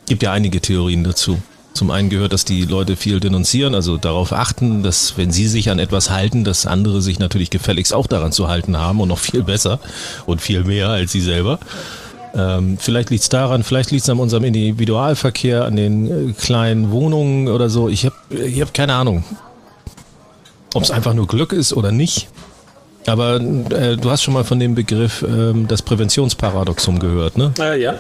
Gibt 0.08 0.24
ja 0.24 0.32
einige 0.32 0.62
Theorien 0.62 1.04
dazu. 1.04 1.38
Zum 1.74 1.92
einen 1.92 2.10
gehört, 2.10 2.34
dass 2.34 2.44
die 2.44 2.64
Leute 2.64 2.96
viel 2.96 3.20
denunzieren, 3.20 3.76
also 3.76 3.98
darauf 3.98 4.34
achten, 4.34 4.82
dass 4.82 5.16
wenn 5.18 5.32
sie 5.32 5.48
sich 5.48 5.70
an 5.70 5.78
etwas 5.78 6.10
halten, 6.10 6.44
dass 6.44 6.66
andere 6.66 7.02
sich 7.02 7.20
natürlich 7.20 7.52
gefälligst 7.52 7.94
auch 7.94 8.08
daran 8.08 8.32
zu 8.32 8.48
halten 8.48 8.78
haben 8.78 9.00
und 9.00 9.10
noch 9.10 9.20
viel 9.20 9.44
besser 9.44 9.80
und 10.26 10.42
viel 10.42 10.64
mehr 10.64 10.90
als 10.90 11.12
sie 11.12 11.22
selber. 11.22 11.60
Ähm, 12.36 12.78
vielleicht 12.80 13.10
liegt 13.10 13.24
es 13.24 13.30
daran, 13.30 13.64
vielleicht 13.64 13.92
liegt 13.92 14.04
es 14.04 14.10
an 14.10 14.20
unserem 14.20 14.44
Individualverkehr, 14.44 15.66
an 15.66 15.76
den 15.76 16.30
äh, 16.30 16.34
kleinen 16.34 16.92
Wohnungen 16.92 17.48
oder 17.48 17.70
so. 17.70 17.90
Ich 17.90 18.06
habe 18.06 18.16
ich 18.30 18.62
hab 18.62 18.74
keine 18.74 18.94
Ahnung, 18.94 19.24
ob 20.74 20.84
es 20.84 20.92
einfach 20.92 21.14
nur 21.14 21.28
Glück 21.28 21.54
ist 21.54 21.74
oder 21.74 21.92
nicht. 21.92 22.28
Aber 23.08 23.38
äh, 23.38 23.98
du 23.98 24.12
hast 24.12 24.22
schon 24.22 24.34
mal 24.34 24.44
von 24.44 24.60
dem 24.60 24.76
Begriff 24.76 25.24
ähm, 25.28 25.68
das 25.68 25.82
Präventionsparadoxum 25.82 27.00
gehört, 27.00 27.38
ne? 27.38 27.54
Äh, 27.60 27.82
ja. 27.82 27.96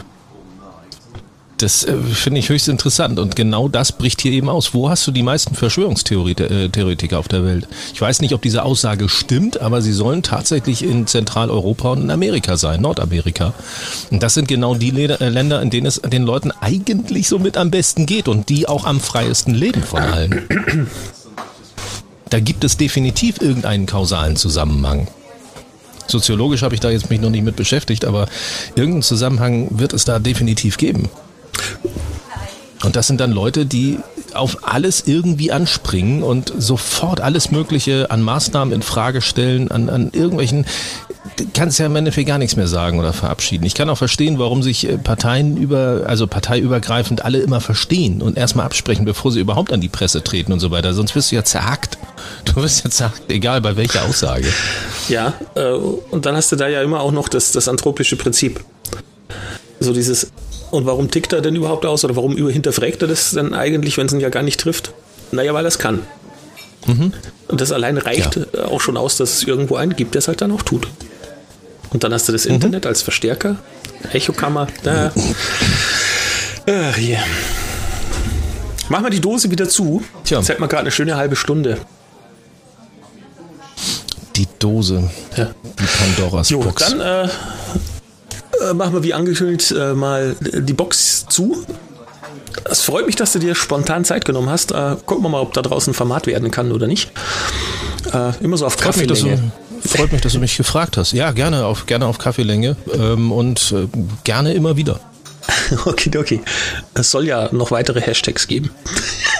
Das 1.59 1.83
äh, 1.83 1.93
finde 1.97 2.39
ich 2.39 2.47
höchst 2.47 2.69
interessant 2.69 3.19
und 3.19 3.35
genau 3.35 3.67
das 3.67 3.91
bricht 3.91 4.21
hier 4.21 4.31
eben 4.31 4.47
aus. 4.47 4.73
Wo 4.73 4.89
hast 4.89 5.05
du 5.05 5.11
die 5.11 5.23
meisten 5.23 5.55
Verschwörungstheoretiker 5.55 7.15
äh, 7.15 7.19
auf 7.19 7.27
der 7.27 7.43
Welt? 7.43 7.67
Ich 7.93 7.99
weiß 7.99 8.21
nicht, 8.21 8.33
ob 8.33 8.41
diese 8.41 8.63
Aussage 8.63 9.09
stimmt, 9.09 9.59
aber 9.59 9.81
sie 9.81 9.91
sollen 9.91 10.23
tatsächlich 10.23 10.83
in 10.83 11.05
Zentraleuropa 11.05 11.91
und 11.91 12.03
in 12.03 12.11
Amerika 12.11 12.55
sein, 12.55 12.81
Nordamerika. 12.81 13.53
Und 14.09 14.23
das 14.23 14.35
sind 14.35 14.47
genau 14.47 14.73
die 14.73 14.89
äh, 14.89 15.29
Länder, 15.29 15.61
in 15.61 15.69
denen 15.69 15.85
es 15.85 16.01
den 16.01 16.23
Leuten 16.23 16.51
eigentlich 16.61 17.27
so 17.27 17.39
mit 17.39 17.57
am 17.57 17.71
besten 17.71 18.05
geht 18.05 18.29
und 18.29 18.47
die 18.47 18.69
auch 18.69 18.85
am 18.85 19.01
freiesten 19.01 19.53
leben 19.53 19.83
von 19.83 20.01
allen. 20.01 20.87
Da 22.29 22.39
gibt 22.39 22.63
es 22.63 22.77
definitiv 22.77 23.41
irgendeinen 23.41 23.85
kausalen 23.85 24.35
Zusammenhang. 24.35 25.07
Soziologisch 26.07 26.61
habe 26.61 26.75
ich 26.75 26.79
da 26.79 26.89
jetzt 26.89 27.09
mich 27.09 27.19
noch 27.19 27.31
nicht 27.31 27.43
mit 27.43 27.55
beschäftigt, 27.55 28.05
aber 28.05 28.27
irgendeinen 28.75 29.01
Zusammenhang 29.01 29.67
wird 29.71 29.93
es 29.93 30.05
da 30.05 30.19
definitiv 30.19 30.77
geben. 30.77 31.09
Und 32.83 32.95
das 32.95 33.07
sind 33.07 33.19
dann 33.19 33.31
Leute, 33.31 33.65
die 33.65 33.99
auf 34.33 34.59
alles 34.61 35.03
irgendwie 35.05 35.51
anspringen 35.51 36.23
und 36.23 36.53
sofort 36.57 37.19
alles 37.19 37.51
Mögliche 37.51 38.09
an 38.09 38.21
Maßnahmen 38.21 38.73
in 38.73 38.81
Frage 38.81 39.21
stellen, 39.21 39.69
an, 39.71 39.89
an 39.89 40.11
irgendwelchen, 40.13 40.65
kannst 41.53 41.79
ja 41.79 41.87
im 41.87 41.95
Endeffekt 41.95 42.27
gar 42.27 42.37
nichts 42.37 42.55
mehr 42.55 42.67
sagen 42.67 42.99
oder 42.99 43.11
verabschieden. 43.11 43.65
Ich 43.65 43.73
kann 43.73 43.89
auch 43.89 43.97
verstehen, 43.97 44.39
warum 44.39 44.63
sich 44.63 44.87
äh, 44.87 44.97
Parteien 44.97 45.57
über, 45.57 46.03
also 46.05 46.27
parteiübergreifend 46.27 47.23
alle 47.25 47.39
immer 47.39 47.59
verstehen 47.59 48.21
und 48.21 48.37
erstmal 48.37 48.65
absprechen, 48.65 49.05
bevor 49.05 49.31
sie 49.31 49.39
überhaupt 49.39 49.73
an 49.73 49.81
die 49.81 49.89
Presse 49.89 50.23
treten 50.23 50.53
und 50.53 50.59
so 50.59 50.71
weiter. 50.71 50.93
Sonst 50.93 51.15
wirst 51.15 51.31
du 51.31 51.35
ja 51.35 51.43
zerhackt. 51.43 51.97
Du 52.45 52.55
wirst 52.55 52.83
ja 52.83 52.89
zerhackt, 52.89 53.29
egal 53.29 53.61
bei 53.61 53.75
welcher 53.75 54.05
Aussage. 54.05 54.47
Ja, 55.09 55.33
äh, 55.55 55.71
und 55.71 56.25
dann 56.25 56.35
hast 56.35 56.51
du 56.51 56.55
da 56.55 56.67
ja 56.67 56.81
immer 56.81 57.01
auch 57.01 57.11
noch 57.11 57.27
das, 57.27 57.51
das 57.51 57.67
anthropische 57.67 58.15
Prinzip. 58.15 58.63
So 59.79 59.93
dieses, 59.93 60.31
und 60.71 60.85
warum 60.85 61.09
tickt 61.11 61.33
er 61.33 61.41
denn 61.41 61.55
überhaupt 61.55 61.85
aus 61.85 62.03
oder 62.03 62.15
warum 62.15 62.35
hinterfragt 62.35 63.01
er 63.01 63.07
das 63.07 63.31
denn 63.31 63.53
eigentlich, 63.53 63.97
wenn 63.97 64.07
es 64.07 64.13
ihn 64.13 64.19
ja 64.19 64.29
gar 64.29 64.43
nicht 64.43 64.59
trifft? 64.59 64.93
Naja, 65.31 65.53
weil 65.53 65.65
er 65.65 65.69
es 65.69 65.79
kann. 65.79 66.03
Mhm. 66.85 67.13
Und 67.47 67.61
das 67.61 67.71
allein 67.71 67.97
reicht 67.97 68.35
ja. 68.35 68.65
auch 68.65 68.81
schon 68.81 68.97
aus, 68.97 69.17
dass 69.17 69.33
es 69.33 69.43
irgendwo 69.43 69.75
einen 69.75 69.95
gibt, 69.95 70.15
der 70.15 70.19
es 70.19 70.27
halt 70.27 70.41
dann 70.41 70.51
auch 70.51 70.61
tut. 70.61 70.87
Und 71.91 72.03
dann 72.03 72.13
hast 72.13 72.27
du 72.27 72.31
das 72.31 72.45
mhm. 72.45 72.55
Internet 72.55 72.85
als 72.85 73.01
Verstärker, 73.01 73.57
Echokammer, 74.11 74.67
da. 74.83 75.11
Ach 76.67 76.97
je. 76.97 77.17
Mach 78.89 79.01
mal 79.01 79.09
die 79.09 79.19
Dose 79.19 79.51
wieder 79.51 79.69
zu. 79.69 80.03
Tja. 80.23 80.39
Jetzt 80.39 80.49
hätten 80.49 80.61
wir 80.61 80.67
gerade 80.67 80.81
eine 80.81 80.91
schöne 80.91 81.15
halbe 81.15 81.35
Stunde. 81.35 81.77
Die 84.35 84.47
Dose. 84.57 85.09
Ja. 85.35 85.51
Die 85.63 85.83
Pandoras 85.83 86.49
Jo, 86.49 86.59
Box. 86.59 86.89
dann 86.89 86.99
äh, 86.99 87.29
äh, 88.61 88.73
machen 88.73 88.93
wir 88.93 89.03
wie 89.03 89.13
angekündigt 89.13 89.71
äh, 89.71 89.93
mal 89.93 90.35
die 90.39 90.73
Box 90.73 91.25
zu. 91.29 91.65
Es 92.65 92.81
freut 92.81 93.05
mich, 93.05 93.15
dass 93.15 93.33
du 93.33 93.39
dir 93.39 93.55
spontan 93.55 94.05
Zeit 94.05 94.25
genommen 94.25 94.49
hast. 94.49 94.71
Äh, 94.71 94.95
gucken 95.05 95.23
wir 95.23 95.29
mal, 95.29 95.41
ob 95.41 95.53
da 95.53 95.61
draußen 95.61 95.91
ein 95.91 95.95
Format 95.95 96.27
werden 96.27 96.51
kann 96.51 96.71
oder 96.71 96.87
nicht. 96.87 97.11
Äh, 98.13 98.31
immer 98.43 98.57
so 98.57 98.65
auf 98.65 98.77
Kaffeelänge. 98.77 99.51
freut 99.85 100.11
mich, 100.11 100.21
dass 100.21 100.33
du 100.33 100.39
mich 100.39 100.57
gefragt 100.57 100.97
hast. 100.97 101.13
Ja, 101.13 101.31
gerne 101.31 101.65
auf, 101.65 101.85
gerne 101.85 102.05
auf 102.05 102.17
Kaffeelänge 102.17 102.75
ähm, 102.93 103.31
und 103.31 103.73
äh, 103.73 103.87
gerne 104.23 104.53
immer 104.53 104.77
wieder. 104.77 104.99
Okidoki. 105.85 106.41
Es 106.93 107.11
soll 107.11 107.27
ja 107.27 107.49
noch 107.51 107.71
weitere 107.71 108.01
Hashtags 108.01 108.47
geben. 108.47 108.71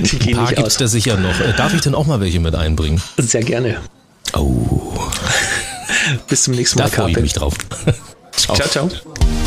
die 0.00 0.18
gehen 0.18 0.28
Ein 0.28 0.34
paar 0.34 0.42
nicht 0.42 0.56
gibt's 0.56 0.74
aus. 0.74 0.78
da 0.78 0.86
sicher 0.88 1.16
noch. 1.16 1.40
Äh, 1.40 1.52
darf 1.56 1.74
ich 1.74 1.80
denn 1.80 1.94
auch 1.94 2.06
mal 2.06 2.20
welche 2.20 2.40
mit 2.40 2.54
einbringen? 2.54 3.00
Sehr 3.16 3.42
gerne. 3.42 3.78
Oh, 4.34 4.98
Bis 6.28 6.44
zum 6.44 6.54
nächsten 6.54 6.78
da 6.78 6.84
Mal, 6.84 6.90
freue 6.90 7.10
ich 7.12 7.18
mich 7.18 7.32
drauf. 7.32 7.54
Tchau, 8.36 8.56
tchau. 8.56 9.45